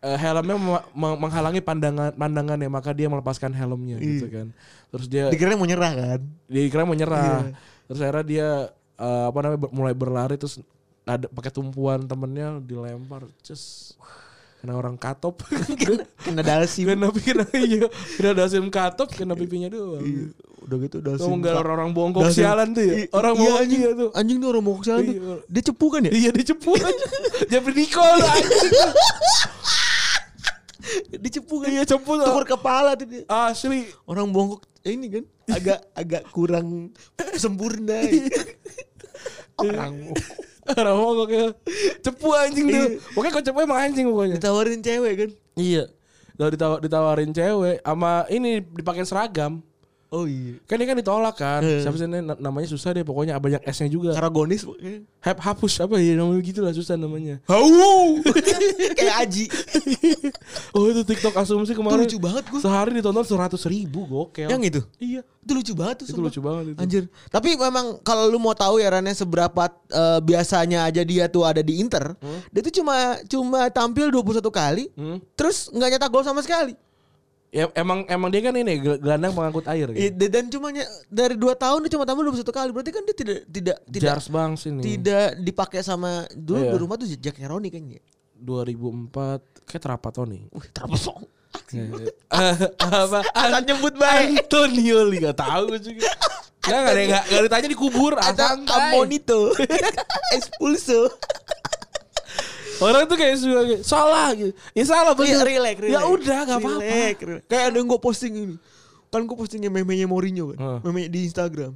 [0.00, 0.56] Eh, helmnya
[0.96, 4.48] menghalangi pandangan pandangannya maka dia melepaskan helmnya gitu kan.
[4.88, 6.20] Terus dia Dikira mau nyerah kan.
[6.48, 7.44] dia kira mau nyerah.
[7.44, 7.52] Iya.
[7.84, 8.48] Terus akhirnya dia
[8.96, 10.56] eh, apa namanya ber- mulai berlari terus
[11.04, 13.92] ada pakai tumpuan temennya dilempar, cus
[14.60, 15.40] kena orang katop,
[16.20, 16.84] Kena dasi.
[16.84, 20.04] kena kena iya, kena dasim katop, kena pipinya doang.
[20.60, 21.24] Udah gitu dasi.
[21.24, 22.44] Kamu nggak orang-orang bongkok Dasim.
[22.44, 22.94] sialan tuh ya?
[23.10, 24.08] Orang iya, bongkok anjing, iya tuh.
[24.12, 25.14] Anjing tuh orang bongkok sialan tuh.
[25.16, 25.34] Iya.
[25.48, 26.10] Dia cepu kan ya?
[26.12, 27.04] Iya dicepu aja.
[27.50, 28.60] Jeffrey Nicole anjing.
[31.12, 31.68] Dia cepu kan?
[31.70, 32.12] Iya cepu.
[32.20, 33.22] Tukur kepala tuh dia.
[33.28, 33.88] Asli.
[34.08, 35.24] Orang bongkok eh, ini kan
[35.56, 36.90] agak agak kurang
[37.36, 38.00] sempurna.
[39.60, 40.12] orang
[40.70, 41.46] Orang bongkok ya.
[42.04, 42.88] Cepu anjing tuh.
[43.16, 44.36] Pokoknya kok cepu emang anjing pokoknya.
[44.38, 45.30] ditawarin cewek kan.
[45.58, 45.84] Iya.
[46.40, 49.60] Lalu ditawar, ditawarin cewek sama ini dipakai seragam.
[50.10, 50.58] Oh iya.
[50.66, 51.62] Kan ini kan ditolak kan.
[51.62, 51.86] Eh.
[51.86, 52.10] Siapa sih
[52.42, 54.10] namanya susah deh pokoknya banyak S-nya juga.
[54.10, 54.66] Karagonis.
[55.22, 57.38] Hap hapus apa ya namanya gitu lah susah namanya.
[57.46, 58.18] Hau.
[58.98, 59.44] Kayak Aji.
[60.74, 62.02] oh itu TikTok asumsi Itu kemarin.
[62.02, 62.58] lucu banget gue.
[62.58, 64.50] Sehari ditonton seratus ribu gokil.
[64.50, 64.80] Yang itu.
[64.98, 65.20] Iya.
[65.40, 66.06] Itu lucu banget tuh.
[66.06, 66.26] Itu sumpah.
[66.26, 66.78] lucu banget itu.
[66.82, 67.04] Anjir.
[67.30, 71.62] Tapi memang kalau lu mau tahu ya Rane seberapa eh, biasanya aja dia tuh ada
[71.62, 72.18] di Inter,
[72.50, 75.22] dia tuh cuma cuma tampil 21 kali, Hmm.
[75.32, 76.74] terus nggak nyetak gol sama sekali.
[77.50, 80.26] Ya emang emang dia kan ini gel- gelandang pengangkut air I- gitu.
[80.30, 80.70] Dan cuma
[81.10, 82.70] dari 2 tahun dia cuma tampil 21 kali.
[82.70, 84.80] Berarti kan dia tidak tidak tidak Jars Bangs ini.
[84.80, 86.70] tidak dipakai sama dulu Iya.
[86.70, 87.98] di rumah tuh Jack Heroni kan ya.
[88.38, 90.46] 2004 kayak Trapattoni.
[90.48, 91.26] Wih, terpesong.
[92.30, 93.20] apa?
[93.34, 94.46] Akan nyebut baik.
[94.46, 96.06] Antonio Li gak tahu juga.
[96.60, 98.54] Enggak ada enggak ditanya dikubur Ada.
[98.54, 99.50] Amonito.
[100.36, 101.10] Expulso.
[102.80, 104.52] Orang tuh kayak suka kayak, salah gitu.
[104.72, 105.46] Ya salah Iya, bener.
[105.46, 105.92] relax, relax.
[105.92, 106.98] Ya udah gak apa-apa.
[107.44, 108.56] Kayak ada yang gue posting ini.
[109.08, 110.58] Kan gue postingnya meme-nya Mourinho kan.
[110.58, 110.78] Heeh.
[110.82, 111.74] Meme di Instagram.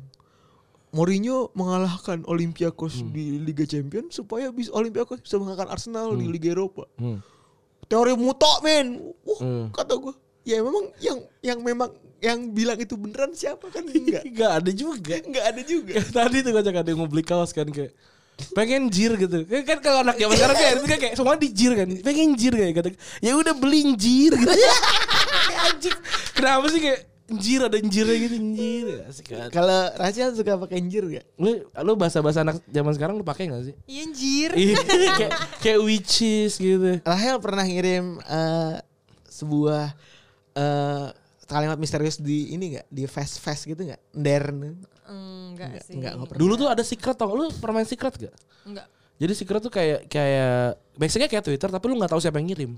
[0.90, 6.86] Mourinho mengalahkan Olympiakos di Liga Champions supaya bisa Olympiakos bisa mengalahkan Arsenal di Liga Eropa.
[6.94, 7.18] Hmm.
[7.84, 9.02] Teori mutok men.
[9.26, 9.66] Wah, Hmm.
[9.70, 10.14] kata gue.
[10.44, 11.90] Ya memang yang yang memang
[12.20, 14.22] yang bilang itu beneran siapa kan enggak.
[14.28, 15.14] Enggak ada juga.
[15.18, 15.94] enggak ada juga.
[16.00, 17.90] Tadi tuh kocak ada yang mau beli kaos kan kayak
[18.54, 21.72] pengen jir gitu kan, kan kalau anak zaman sekarang kayak itu kan kayak semua dijir
[21.78, 22.88] kan pengen jir kayak kata
[23.22, 24.54] ya udah beli jir gitu
[25.70, 25.96] anjing
[26.34, 31.24] kenapa sih kayak jir ada jirnya gitu jir asik Kalau Rachel suka pakai anjir gak?
[31.40, 34.50] lu lu bahasa bahasa anak zaman sekarang lu pakai gak sih Iya anjir.
[34.52, 34.74] Iya,
[35.18, 35.32] kayak
[35.64, 38.76] kayak witches gitu Rahel pernah ngirim eh,
[39.24, 39.96] sebuah
[40.52, 41.06] eh,
[41.48, 42.86] kalimat misterius di ini gak?
[42.92, 44.00] Di fast fast gitu gak?
[44.12, 44.84] Ndern.
[45.04, 45.94] Enggak sih.
[45.94, 46.40] enggak, enggak pernah.
[46.40, 48.34] dulu tuh ada secret tau lu pernah main secret gak
[48.64, 48.86] Enggak.
[49.16, 52.72] jadi secret tuh kayak kayak basicnya kayak Twitter tapi lu nggak tahu siapa yang ngirim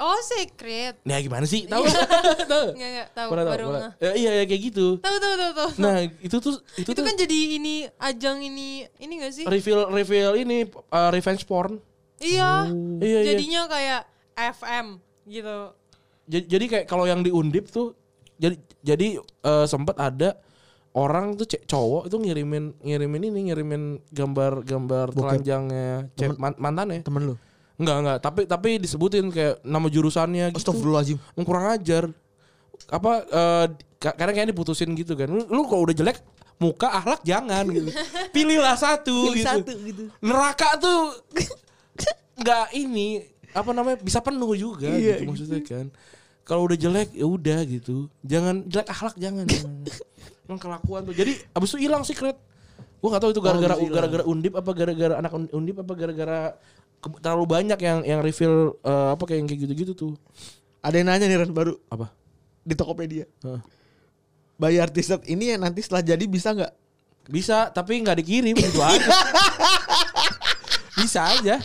[0.00, 0.96] Oh secret.
[1.04, 1.84] nah gimana sih tahu
[2.50, 3.92] tahu Enggak enggak tahu Pernah baru pernah.
[4.00, 4.86] Ya, iya ya kayak gitu.
[4.96, 5.70] Tahu tahu tahu tahu.
[5.76, 9.44] Nah itu tuh itu, itu, tuh kan jadi ini ajang ini ini gak sih?
[9.44, 11.76] reveal reveal ini uh, revenge porn.
[12.16, 12.72] Iya.
[12.96, 13.28] Iya iya.
[13.36, 14.00] Jadinya kayak
[14.56, 14.86] FM
[15.28, 15.56] gitu.
[16.32, 17.92] Jadi, jadi kayak kalau yang di undip tuh
[18.40, 20.40] jadi jadi uh, sempat ada
[20.90, 27.00] orang tuh cowok itu ngirimin ngirimin ini ngirimin gambar gambar telanjangnya cek man, mantannya.
[27.02, 27.34] Temen lu.
[27.80, 30.60] Enggak enggak tapi tapi disebutin kayak nama jurusannya gitu.
[30.60, 31.18] Astagfirullahaladzim.
[31.38, 32.04] Yang kurang ajar.
[32.90, 33.66] Apa eh,
[33.96, 35.30] ka- karena kayaknya diputusin gitu kan.
[35.30, 36.18] Lu, lu kalau udah jelek
[36.58, 37.88] muka ahlak jangan gitu.
[38.34, 39.48] Pilihlah satu Pilih gitu.
[39.48, 40.02] satu gitu.
[40.20, 41.14] Neraka tuh
[42.40, 45.86] nggak ini apa namanya bisa penuh juga Iya, gitu maksudnya kan.
[46.50, 48.10] Kalau udah jelek ya udah gitu.
[48.26, 49.46] Jangan jelek akhlak jangan.
[49.46, 49.86] jangan.
[50.50, 51.14] Emang kelakuan tuh.
[51.14, 52.34] Jadi abis itu hilang secret.
[52.98, 53.96] Gua gak tahu itu gara-gara abis itu hilang.
[54.02, 56.38] gara-gara undip apa gara-gara anak un- undip apa gara-gara
[57.22, 60.12] terlalu banyak yang yang reveal eh, apa kayak yang kayak gitu-gitu tuh.
[60.82, 62.10] Ada yang nanya nih Ran baru Apa?
[62.66, 63.30] di Tokopedia.
[63.46, 63.60] Heeh.
[64.58, 66.72] Bayar t-shirt ini yang nanti setelah jadi bisa nggak?
[67.30, 69.06] Bisa, tapi nggak dikirim gitu aja.
[71.00, 71.56] Bisa aja.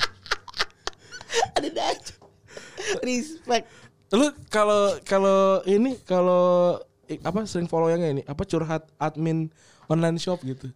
[1.59, 2.13] Ada aja.
[3.03, 3.67] Respect.
[4.15, 6.79] Lu kalau kalau ini kalau
[7.21, 9.51] apa sering follow yang ini apa curhat admin
[9.85, 10.71] online shop gitu.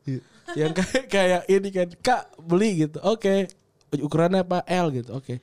[0.54, 3.00] yang kayak kayak ini kan Kak beli gitu.
[3.02, 3.48] Oke.
[3.90, 5.16] Ukurannya apa L gitu.
[5.16, 5.42] Oke.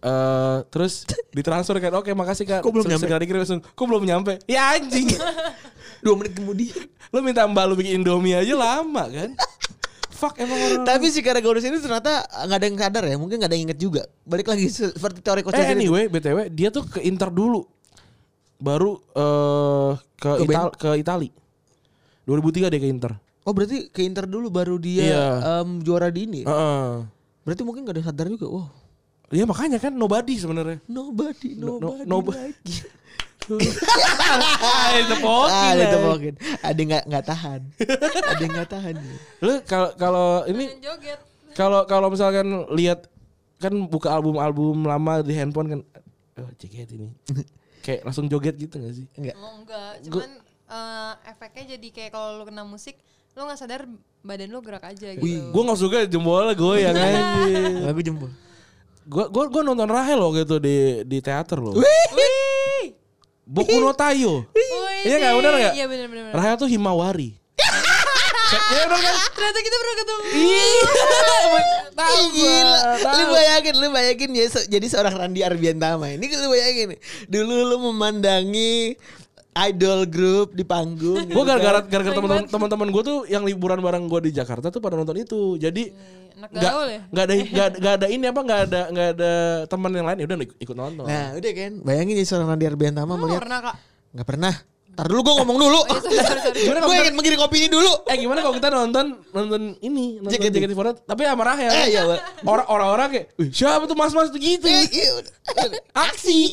[0.00, 1.04] Eh terus
[1.36, 3.04] ditransfer kan oke makasih kak Kok belum nyampe?
[3.04, 5.12] segera dikirim langsung kok belum nyampe ya anjing
[6.04, 6.88] Dua menit kemudian.
[7.12, 9.36] lu minta mbak lu bikin indomie aja lama kan
[10.20, 13.16] fuck emang orang Tapi si gara ini ternyata nggak ada yang sadar ya.
[13.16, 14.02] Mungkin nggak ada yang inget juga.
[14.22, 15.72] Balik lagi se- seperti teori Eh konspirasi.
[15.72, 15.80] itu.
[15.80, 17.64] anyway, BTW dia tuh ke Inter dulu.
[18.56, 21.28] Baru eh ke Ke Ital ke Itali.
[22.24, 23.12] 2003 dia ke Inter.
[23.40, 25.26] Oh berarti ke Inter dulu baru dia Iya.
[25.64, 26.40] em, juara di ini.
[26.44, 26.88] Heeh.
[27.40, 28.46] Berarti mungkin gak ada yang sadar juga.
[28.46, 28.68] Wah,
[29.30, 30.82] Iya makanya kan nobody sebenarnya.
[30.86, 32.38] nobody, No- no- nobody, nobody.
[32.52, 32.76] lagi.
[33.50, 36.34] Ah, ditepokin Ah, mungkin.
[36.62, 37.60] Ada yang nggak nggak tahan.
[38.30, 38.94] ada yang nggak tahan.
[39.42, 41.18] Lu kalau kalau ini joget.
[41.58, 42.46] kalau kalau misalkan
[42.76, 43.10] lihat
[43.58, 45.80] kan buka album-album lama di handphone kan
[46.40, 47.10] oh JKT ini.
[47.84, 49.08] Kayak langsung joget gitu gak sih?
[49.16, 49.34] Enggak.
[49.40, 50.30] Oh enggak, cuman
[50.68, 53.00] eh, efeknya jadi kayak kalau lu kena musik,
[53.32, 53.88] lu nggak sadar
[54.20, 55.24] badan lu gerak aja gitu.
[55.24, 57.20] Wih, Gue gak suka jempolnya goyang aja.
[57.88, 58.28] Lagu jempol.
[59.08, 61.72] Gue gua, gua nonton Rahel loh gitu di di teater loh.
[61.72, 62.29] Wih!
[63.50, 64.46] Boku no Tayo.
[65.02, 65.74] Iya nggak, bener nggak?
[65.74, 66.06] Iya bener.
[66.06, 66.30] bener.
[66.30, 67.34] Rahel tuh Himawari.
[68.50, 69.14] Iya bener kan?
[69.30, 70.22] Ternyata kita pernah ketemu.
[70.34, 70.66] Iya.
[72.34, 72.80] Gila.
[72.98, 76.10] Lu bayangin, lu bayangin ya jadi seorang Randi Arbiantama.
[76.18, 76.98] Ini lu bayangin.
[77.30, 78.98] Dulu lu memandangi
[79.68, 81.28] idol group di panggung.
[81.28, 84.96] Gue gara-gara gara-gara teman-teman teman-teman gue tuh yang liburan bareng gue di Jakarta tuh pada
[84.96, 85.60] nonton itu.
[85.60, 85.92] Jadi
[86.40, 87.00] Anak nggak ya?
[87.12, 87.34] nggak ada
[87.76, 89.32] nggak ada ini apa nggak ada nggak ada
[89.68, 91.04] teman yang lain ya udah ikut, nonton.
[91.04, 91.72] Nah, udah kan.
[91.84, 93.76] Bayangin jadi seorang Randi Arbiantama melihat pernah kak?
[94.16, 94.54] Nggak pernah.
[94.90, 95.80] Ntar dulu gue ngomong dulu.
[95.90, 96.60] Oh, iya, sorry, sorry, sorry.
[96.64, 97.92] Gimana gue ingin mengirim opini dulu.
[98.08, 99.06] Eh gimana kalau kita nonton
[99.36, 100.56] nonton ini nonton JKT.
[100.72, 101.70] JKT48 tapi sama Rahel.
[101.70, 102.02] Eh, iya.
[102.48, 105.12] Orang orang-orang kayak, "Wih, siapa tuh mas-mas tuh gitu?" Eh, iya.
[105.92, 106.48] Aksi.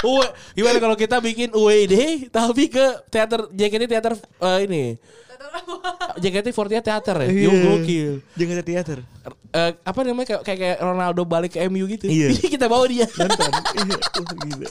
[0.00, 1.94] Uwe, gimana kalau kita bikin UWD
[2.30, 4.84] tapi ke teater JKT teater eh, ini
[6.18, 7.46] JKT 48 teater ya, Iya.
[7.46, 8.10] yo gokil.
[8.34, 8.98] Ada teater.
[9.48, 12.10] Eh, apa namanya kayak, kayak kayak Ronaldo balik ke MU gitu.
[12.10, 12.34] Iya.
[12.34, 13.06] kita bawa dia.
[13.06, 13.50] Nonton.
[13.78, 14.68] Iya, oh, gila.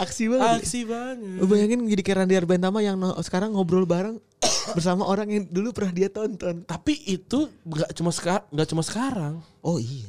[0.00, 0.58] Aksi banget.
[0.58, 1.38] Aksi banget.
[1.38, 4.16] Lu bayangin jadi kayak Randi Arbiantama yang no- sekarang ngobrol bareng
[4.76, 6.64] bersama orang yang dulu pernah dia tonton.
[6.64, 9.34] Tapi itu nggak cuma sekarang, nggak cuma sekarang.
[9.60, 10.08] Oh iya.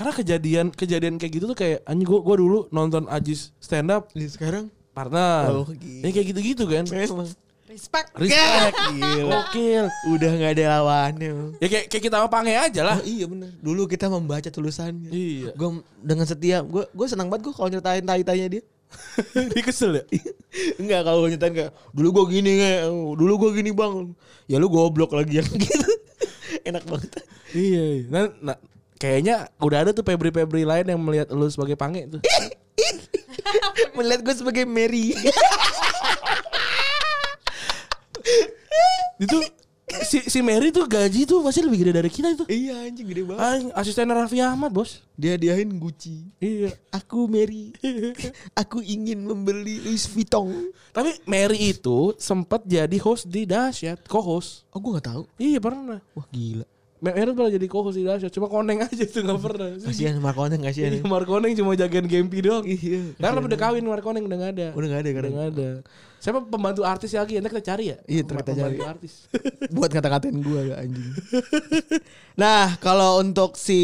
[0.00, 4.08] Karena kejadian kejadian kayak gitu tuh kayak anjing gua gua dulu nonton Ajis stand up
[4.16, 4.64] Jadi sekarang
[4.96, 5.52] partner.
[5.52, 6.08] Oh, gila.
[6.08, 6.84] Ini kayak gitu-gitu kan.
[6.88, 7.28] memang
[7.70, 8.10] Respect.
[8.18, 8.74] Respect.
[8.98, 9.30] Gila.
[9.30, 9.86] Gokil.
[10.10, 11.54] udah nggak ada lawannya.
[11.62, 12.98] Ya kayak, kayak kita sama Pange aja lah.
[12.98, 13.54] Oh iya bener.
[13.62, 15.06] Dulu kita membaca tulisannya.
[15.06, 15.54] Iya.
[15.54, 18.62] Gue dengan setiap gue gue senang banget gue kalau nyeritain tai-tainya dia.
[19.54, 20.04] Dia kesel ya?
[20.82, 24.18] Enggak kalau nyetain kayak dulu gua gini nge, dulu gua gini bang.
[24.50, 25.90] Ya lu goblok lagi yang gitu.
[26.66, 27.22] Enak banget.
[27.54, 28.02] iya.
[28.02, 28.06] iya.
[28.10, 28.56] Nah, nah,
[29.00, 32.20] kayaknya udah ada tuh Febri-Febri lain yang melihat lu sebagai pange tuh.
[33.96, 35.16] Melihat gue sebagai Mary.
[39.24, 39.36] Itu
[40.06, 42.46] si si Mary tuh gaji tuh pasti lebih gede dari kita itu.
[42.46, 43.42] iya anjing gede banget.
[43.42, 45.02] Ah, asisten Raffi Ahmad, Bos.
[45.18, 46.30] Dia diahin Gucci.
[46.38, 46.70] Iya.
[46.94, 47.74] Aku Mary.
[48.62, 50.70] Aku ingin membeli Louis Vuitton.
[50.94, 54.64] Tapi Mary itu sempat jadi host di Dahsyat, co-host.
[54.72, 55.26] Oh gue gak tahu.
[55.36, 55.98] Iya pernah.
[56.14, 56.64] Wah gila.
[57.00, 59.68] Mary pernah jadi co-host di cuma koneng aja tuh nggak pernah.
[59.80, 60.92] Kasihan Markoneng kasihan.
[60.92, 62.60] Iya, Markoneng cuma jagain Gempi doang.
[62.68, 63.16] Iya.
[63.16, 64.68] Karena udah kawin Markoneng udah gak ada.
[64.76, 65.68] Udah gak ada Udah gak ada.
[66.20, 67.40] Siapa pembantu artis lagi?
[67.40, 67.98] Nanti kita cari ya.
[68.04, 68.76] Iya, kita Pembantu cari.
[68.84, 69.12] artis.
[69.76, 71.08] buat kata-katain gue ya anjing.
[72.36, 73.80] nah kalau untuk si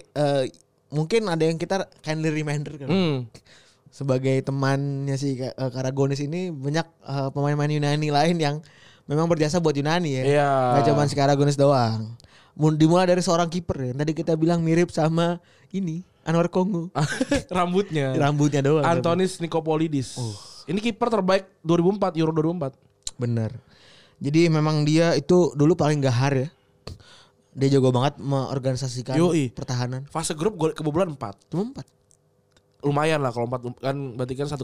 [0.00, 0.48] eh,
[0.88, 2.88] mungkin ada yang kita kindly reminder kan.
[2.88, 3.16] Hmm.
[3.92, 8.56] Sebagai temannya si eh, Karagonis ini banyak eh, pemain-pemain Yunani lain yang
[9.04, 10.22] memang berjasa buat Yunani ya.
[10.24, 10.50] Iya.
[10.80, 12.16] Gak cuma si Karagonis doang.
[12.58, 13.92] Dimulai dari seorang kiper ya.
[13.94, 15.38] Tadi kita bilang mirip sama
[15.70, 16.90] ini Anwar Kongo.
[17.56, 18.18] Rambutnya.
[18.18, 18.82] Rambutnya doang.
[18.82, 20.18] Antonis Nikopolidis.
[20.66, 22.74] Ini kiper terbaik 2004 Euro 2004.
[23.16, 23.50] Bener.
[24.18, 26.48] Jadi memang dia itu dulu paling gahar ya.
[27.58, 29.50] Dia jago banget mengorganisasikan Yoi.
[29.54, 30.06] pertahanan.
[30.10, 31.50] Fase grup gol kebobolan 4.
[31.50, 31.86] Cuma empat.
[32.78, 34.62] Lumayan lah kalau 4 kan berarti kan 1,1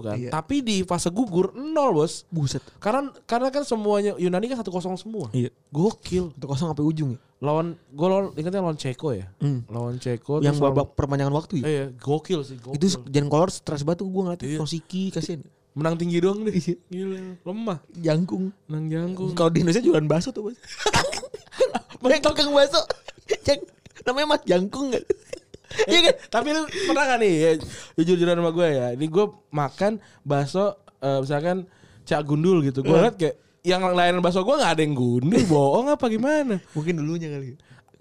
[0.00, 0.16] kan.
[0.16, 0.30] Iya.
[0.32, 2.24] Tapi di fase gugur 0, Bos.
[2.32, 2.64] Buset.
[2.80, 5.28] Karena karena kan semuanya Yunani kan 1-0 semua.
[5.36, 5.52] Iya.
[5.68, 6.32] Gokil.
[6.32, 7.20] Itu kosong sampai ujung ya.
[7.42, 9.26] Lawan gue lawan ingatnya lawan Ceko ya.
[9.42, 9.66] Hmm.
[9.66, 11.64] Lawan Ceko Yang babak perpanjangan waktu ya.
[11.66, 12.78] Iya, gokil sih, gokil.
[12.78, 14.58] Itu Jan Kolor stres banget tuh gue ngeliatin Iya.
[14.62, 15.42] Rosiki kasihan.
[15.72, 16.52] menang tinggi doang deh.
[16.52, 16.76] Iya.
[16.88, 17.78] Gila, lemah.
[17.96, 18.52] Jangkung.
[18.68, 19.32] Menang jangkung.
[19.32, 20.56] Kalau di Indonesia jualan bakso tuh bos.
[22.12, 22.80] Yang tukang bakso.
[23.48, 23.60] Yang
[24.04, 25.02] namanya Mas Jangkung kan.
[25.84, 26.14] Iya kan?
[26.30, 27.50] Tapi lu pernah gak nih ya,
[27.94, 28.86] jujur-jujuran sama gue ya.
[28.92, 29.92] Ini gue makan
[30.22, 30.64] bakso
[30.98, 31.66] eh, misalkan
[32.02, 32.80] Cak Gundul gitu.
[32.80, 36.58] Gue liat kayak yang layanan bakso gue gak ada yang gundul, bohong apa gimana?
[36.72, 37.54] Mungkin dulunya kali.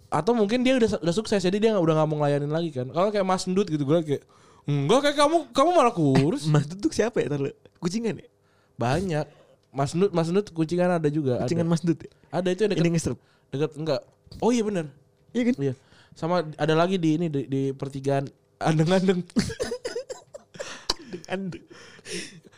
[0.08, 2.88] Atau mungkin dia udah udah sukses jadi dia nggak- udah gak mau ngelayanin lagi kan.
[2.88, 4.24] Kalau kayak Mas Ndut gitu gue liat kayak
[4.62, 6.44] enggak kayak kamu kamu malah kurus.
[6.54, 7.32] Mas Dut siapa ya?
[7.32, 7.54] Taruh.
[7.78, 8.28] Kucingan ya?
[8.76, 9.26] Banyak.
[9.72, 11.40] Mas Ndut, Mas Ndut kucingan ada juga.
[11.42, 11.72] Kucingan ada.
[11.72, 12.10] Mas Dut ya?
[12.28, 13.20] Ada itu yang Ini dekat ngestrip.
[13.50, 14.02] dekat enggak.
[14.40, 14.86] Oh iya benar.
[15.32, 15.56] Iya kan?
[15.58, 15.74] Iya.
[16.16, 18.28] Sama ada lagi di ini di, di pertigaan
[18.59, 19.22] andeng-andeng.
[21.32, 21.64] Andeng.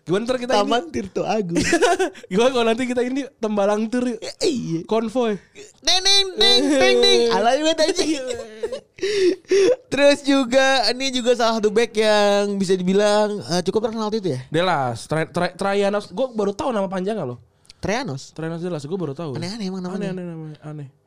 [0.04, 1.56] Gimana ntar kita Taman Tirto Agung.
[1.56, 1.64] ini
[2.36, 4.20] Gimana kalau nanti kita ini tembalang tur yuk.
[4.44, 4.84] Iya.
[4.84, 5.40] Konvoy
[5.80, 7.20] Neng neng neng neng.
[7.32, 8.04] Alay banget aja.
[9.88, 14.44] Terus juga ini juga salah satu back yang bisa dibilang eh, cukup terkenal itu ya.
[14.52, 17.40] Delas Tra, Tra, Trayanos Gue baru tahu nama panjangnya loh
[17.80, 18.36] Trianos.
[18.36, 20.12] Trayanos Delas Gue baru tahu Aneh-aneh emang namanya.
[20.12, 21.03] Aneh-aneh namanya Aneh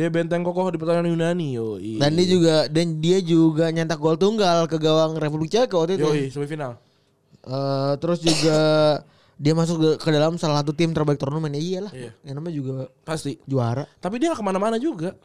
[0.00, 4.16] Dia benteng kokoh di pertahanan Yunani Yoi Dan dia juga dan dia juga nyetak gol
[4.16, 6.08] tunggal ke gawang Republik Ceko waktu itu.
[6.08, 6.80] Yoi semifinal
[7.40, 8.58] Eh, terus juga
[9.40, 11.92] dia masuk ke, ke dalam salah satu tim terbaik turnamen ya iyalah.
[11.96, 12.12] Iya.
[12.20, 12.72] Yang namanya juga
[13.04, 13.88] Pasti juara.
[13.96, 15.16] Tapi dia ke mana-mana juga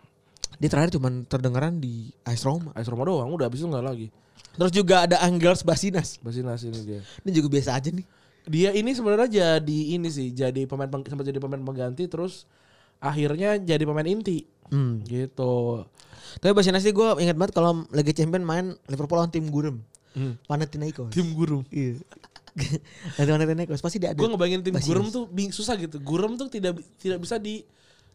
[0.55, 2.71] Dia terakhir cuman terdengaran di AS Roma.
[2.71, 4.07] AS Roma doang Udah abis itu gak lagi
[4.55, 6.15] Terus juga ada Angels Basinas.
[6.23, 8.07] Basinas ini dia Ini juga biasa aja nih.
[8.47, 12.47] Dia ini sebenarnya jadi ini sih Jadi pemain sempat jadi pemain pengganti Terus
[13.03, 15.01] akhirnya jadi pemain inti Hmm.
[15.05, 15.85] Gitu
[16.41, 19.81] Tapi Basinas sih gue ingat banget kalau Liga Champion main Liverpool lawan tim Gurem.
[20.15, 20.39] Hmm.
[20.47, 21.11] Panathinaikos.
[21.11, 21.99] Tim Gurung Iya.
[23.19, 24.19] Nanti Panathinaikos pasti dia ada.
[24.19, 24.89] Gue ngebayangin tim Basinas.
[24.89, 26.01] Gurem tuh bing, susah gitu.
[26.01, 27.63] Gurem tuh tidak tidak bisa di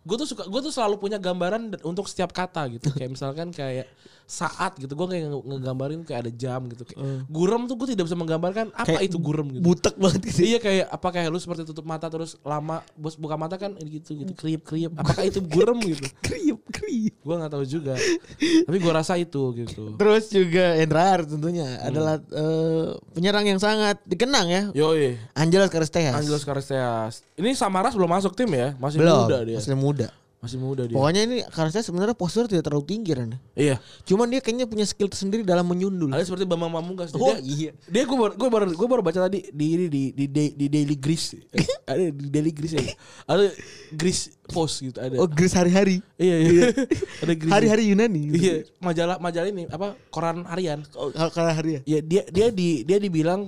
[0.00, 3.84] gue tuh suka gue tuh selalu punya gambaran untuk setiap kata gitu kayak misalkan kayak
[4.30, 4.94] saat gitu.
[4.94, 6.86] Gue kayak nge- ngegambarin kayak ada jam gitu.
[6.86, 9.62] Kayak gurem tuh gue tidak bisa menggambarkan apa Kayak itu gurem gitu.
[9.62, 10.40] Butek banget gitu.
[10.46, 14.14] iya kayak apa kayak lu seperti tutup mata terus lama bos buka mata kan gitu
[14.22, 16.06] gitu kriip kriip apakah itu gurem gitu?
[16.22, 17.14] Kriep, kriep.
[17.18, 17.98] gue nggak tahu juga.
[18.38, 19.98] Tapi gue rasa itu gitu.
[19.98, 24.62] Terus juga terakhir tentunya adalah eh, penyerang yang sangat dikenang ya.
[24.72, 25.18] Yoi.
[25.34, 26.14] Angelos Karisteas.
[26.14, 28.76] Angelos Karisteas ini Samaras belum masuk tim ya?
[28.76, 29.56] Masih Belum, muda dia.
[29.56, 30.08] masih muda.
[30.40, 33.36] Masih muda dia Pokoknya ini Karisteas sebenarnya postur tidak terlalu tinggi kan.
[33.52, 33.76] iya
[34.08, 36.08] Cuman dia kayaknya punya skill tersendiri dalam menyundul.
[36.08, 37.12] Ada seperti Bambang Pamungkas.
[37.12, 37.70] Oh, dia, iya.
[37.84, 40.66] Dia gue baru gue baru gue baru baca tadi di ini di di di, di
[40.72, 41.36] Daily Grease.
[41.90, 42.88] Ada di Daily Grease ya.
[43.28, 43.52] Ada
[43.92, 45.14] Grease Post gitu ada.
[45.22, 46.02] Oh, Gris hari-hari.
[46.18, 46.62] iya iya.
[47.22, 47.54] ada Grease.
[47.54, 48.20] Hari-hari Yunani.
[48.34, 48.42] gitu.
[48.42, 50.82] Iya, majalah majalah ini apa koran harian.
[50.98, 51.80] Oh, kalau hari ya.
[51.86, 53.46] Ya dia dia di dia dibilang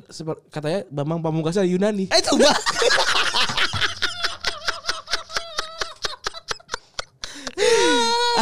[0.52, 2.06] katanya Bambang Pamungkasnya Yunani.
[2.06, 2.52] Eh coba.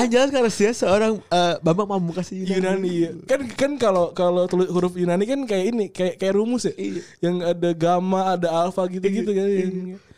[0.01, 2.53] Angelos Karisteas seorang eh, Bambang Pamungkas Yunani.
[2.57, 3.11] Yunani ya.
[3.29, 6.75] Kan kan kalau kalau huruf Yunani kan kayak ini kayak kayak rumus ya.
[7.21, 9.47] Yang ada gamma, ada alfa gitu-gitu kan.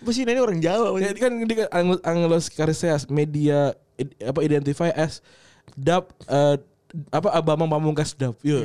[0.02, 0.86] Pas Yunani orang Jawa.
[1.02, 2.02] Ya, kan dia kan Anglo-
[3.10, 3.74] media
[4.22, 5.20] apa identify as
[5.74, 6.56] dub eh,
[7.10, 8.38] apa Abang Pamungkas dub.
[8.46, 8.62] Yo.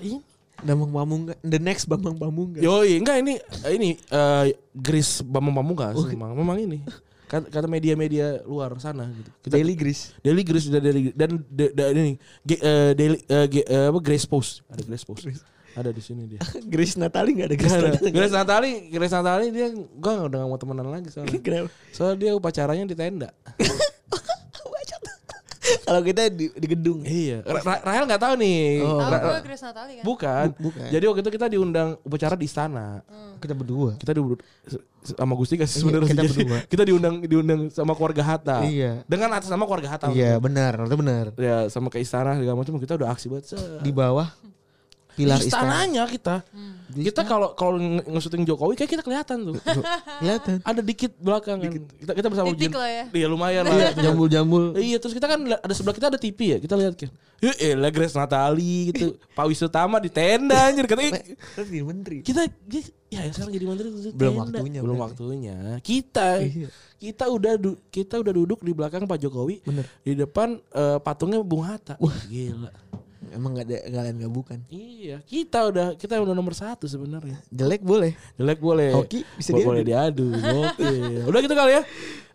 [0.00, 0.20] Ini
[0.60, 1.36] Bambang Pamungkas.
[1.40, 2.60] The next Bambang Pamungkas.
[2.60, 3.40] Yoi, enggak ini
[3.72, 6.78] ini eh Grace Bambang Pamungkas memang memang ini.
[7.30, 9.30] Kata, kata media-media luar sana gitu.
[9.38, 10.10] Kita Daily Grease.
[10.18, 13.98] Daily Grace udah Daily dan da- da- ini Ge- eh, Daily eh, Ge- eh, apa
[14.02, 14.66] Grace Post.
[14.66, 15.22] Ada Grace Post.
[15.70, 16.42] Ada di sini dia.
[16.74, 17.90] Grace Natali gak ada Grace Gak ada.
[17.94, 18.10] Natali.
[18.10, 21.38] Grace Natali, Grace Natali dia gua udah gak mau temenan lagi soalnya.
[21.46, 21.70] Kenapa?
[21.94, 23.30] Soalnya dia upacaranya di tenda.
[25.88, 27.00] Kalau kita di, di gedung.
[27.02, 27.40] iya.
[27.42, 28.62] Ra- Ra- Rahel nggak tahu nih.
[28.82, 28.98] Oh.
[28.98, 30.04] Tahu gue Ra- Grace Natali kan?
[30.04, 30.46] bukan.
[30.58, 30.88] bukan.
[30.90, 33.02] Jadi waktu itu kita diundang upacara di istana.
[33.40, 33.96] Kita berdua.
[33.96, 34.20] Kita di
[35.00, 36.58] sama Gusti kan Iya, sebenarnya kita berdua.
[36.68, 38.68] kita diundang diundang sama keluarga Hatta.
[38.68, 39.00] Iya.
[39.08, 40.12] Dengan atas nama keluarga Hatta.
[40.12, 41.24] Iya benar, itu benar.
[41.40, 43.56] Ya sama ke istana segala macam kita udah aksi banget.
[43.80, 44.28] Di bawah
[45.12, 45.62] pilar Di istana.
[45.80, 46.36] istananya kita.
[46.90, 49.54] Kita kalau kalau nge- nge-shooting Jokowi kayak kita kelihatan tuh.
[50.20, 50.58] Kelihatan.
[50.60, 51.70] Ada dikit belakang kan.
[51.70, 53.04] Kita kita bersama Jen- lah ya.
[53.12, 53.94] Iya lumayan lah.
[54.04, 54.74] Jambul-jambul.
[54.74, 57.10] Iya terus kita kan ada sebelah kita ada TV ya kita lihat kan.
[57.38, 59.14] Ya elah Grace Natali gitu.
[59.38, 61.22] Pak Wisutama di tenda anjir katanya.
[61.54, 62.16] Terus jadi menteri.
[62.20, 64.58] Kita dia- ya sekarang jadi menteri Belum tenda.
[64.58, 65.56] waktunya, Belum waktunya.
[65.80, 66.68] Kita Iya.
[66.96, 69.62] kita udah du- kita udah duduk di belakang Pak Jokowi.
[69.62, 69.86] Bener.
[70.00, 71.94] Di depan eh, patungnya Bung Hatta.
[71.96, 72.70] Wah gila.
[73.30, 74.58] Emang gak ada kalian gak bukan.
[74.68, 77.38] Iya, kita udah kita udah nomor satu sebenarnya.
[77.48, 78.12] Jelek boleh.
[78.36, 78.90] Jelek boleh.
[78.92, 79.66] Hoki bisa diadu.
[79.66, 80.26] Boleh diadu.
[80.34, 80.90] Oke.
[81.30, 81.82] udah gitu kali ya.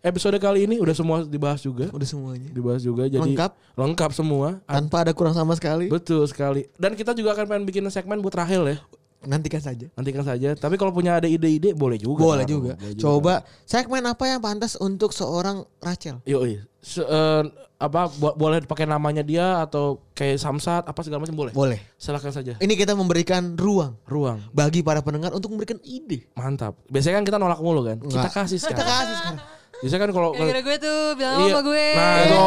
[0.06, 1.90] Episode kali ini udah semua dibahas juga.
[1.90, 2.50] Udah semuanya.
[2.54, 3.52] Dibahas juga jadi Lengkap.
[3.74, 4.62] Lengkap semua.
[4.70, 5.90] Tanpa ada kurang sama sekali.
[5.90, 6.70] Betul sekali.
[6.78, 8.78] Dan kita juga akan pengen bikin segmen buat Rahel ya.
[9.26, 9.86] Nantikan saja.
[9.94, 10.54] Nantikan saja.
[10.54, 12.22] Tapi kalau punya ada ide-ide boleh juga.
[12.24, 12.74] Boleh juga.
[12.74, 16.22] Boleh Coba segmen apa yang pantas untuk seorang Rachel?
[16.24, 16.62] Yoi.
[16.80, 17.44] Se- eh,
[17.76, 21.52] apa bo- boleh pakai namanya dia atau kayak Samsat apa segala macam boleh.
[21.52, 21.80] Boleh.
[21.96, 22.54] Silakan saja.
[22.56, 24.40] Ini kita memberikan ruang Ruang.
[24.50, 26.30] bagi para pendengar untuk memberikan ide.
[26.34, 26.78] Mantap.
[26.88, 27.98] Biasanya kan kita nolak mulu kan.
[28.00, 28.34] Kita Enggak.
[28.38, 28.88] kasih Kita sekarang.
[28.88, 29.40] kasih sekarang.
[29.76, 31.52] Biasanya kan kalau Gara-gara gue tuh bilang Iya.
[31.52, 31.88] sama gue.
[31.92, 32.44] Nah, itu,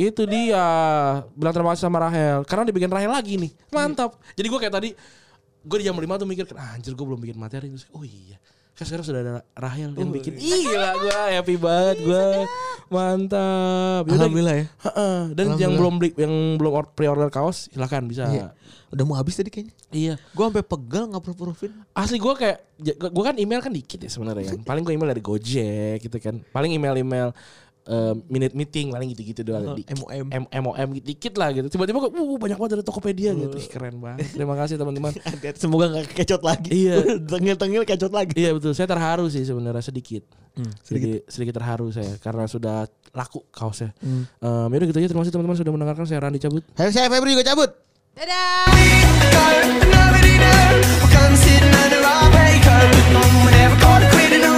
[0.00, 0.66] itu dia.
[1.34, 2.38] Bilang terima kasih sama Rahel.
[2.46, 3.52] Karena dibikin Rahel lagi nih.
[3.68, 4.16] Mantap.
[4.32, 4.90] Jadi gue kayak tadi
[5.62, 7.70] gue di jam 5 tuh mikir ah, anjir gue belum bikin materi.
[7.70, 8.38] Terus oh iya.
[8.72, 10.32] Kan sekarang sudah ada Rahel yang bikin.
[10.34, 12.24] gila gue happy banget gue
[12.88, 14.02] mantap.
[14.04, 14.66] Yaudah, Alhamdulillah ya.
[14.88, 15.18] Heeh.
[15.36, 18.28] dan yang belum beli yang belum or- pre-order kaos silakan bisa.
[18.28, 18.46] Iya.
[18.92, 19.72] Udah mau habis tadi kayaknya.
[19.88, 20.14] iya.
[20.36, 21.72] Gue sampai pegal nggak proof-proofin.
[21.96, 22.58] asli gue kayak
[23.12, 24.60] gue kan email kan dikit ya sebenarnya kan.
[24.64, 26.40] Paling gue email dari Gojek gitu kan.
[26.52, 27.32] Paling email-email
[27.84, 29.98] eh, minute meeting paling gitu-gitu doang dikit.
[29.98, 30.26] MOM.
[30.28, 33.96] M MOM dikit lah gitu tiba-tiba kok uh banyak banget dari Tokopedia gitu Ih, keren
[33.98, 35.12] banget terima kasih teman-teman
[35.62, 36.70] Semoga nggak kecot lagi.
[36.86, 36.96] Iya.
[37.32, 38.34] Tengil-tengil kecot lagi.
[38.34, 40.22] iya betul saya terharu sih sebenarnya sedikit
[40.52, 44.28] Hmm, sedikit sedikit terharu saya karena sudah laku kaosnya Hmm.
[44.68, 47.72] Yaudah gitu aja terima kasih teman-teman sudah mendengarkan saya Randi cabut Saya Febri juga cabut.
[48.12, 48.68] Dadah.
[50.52, 52.88] Never sitting under our bacon.
[53.48, 54.52] Never gonna quit it, no,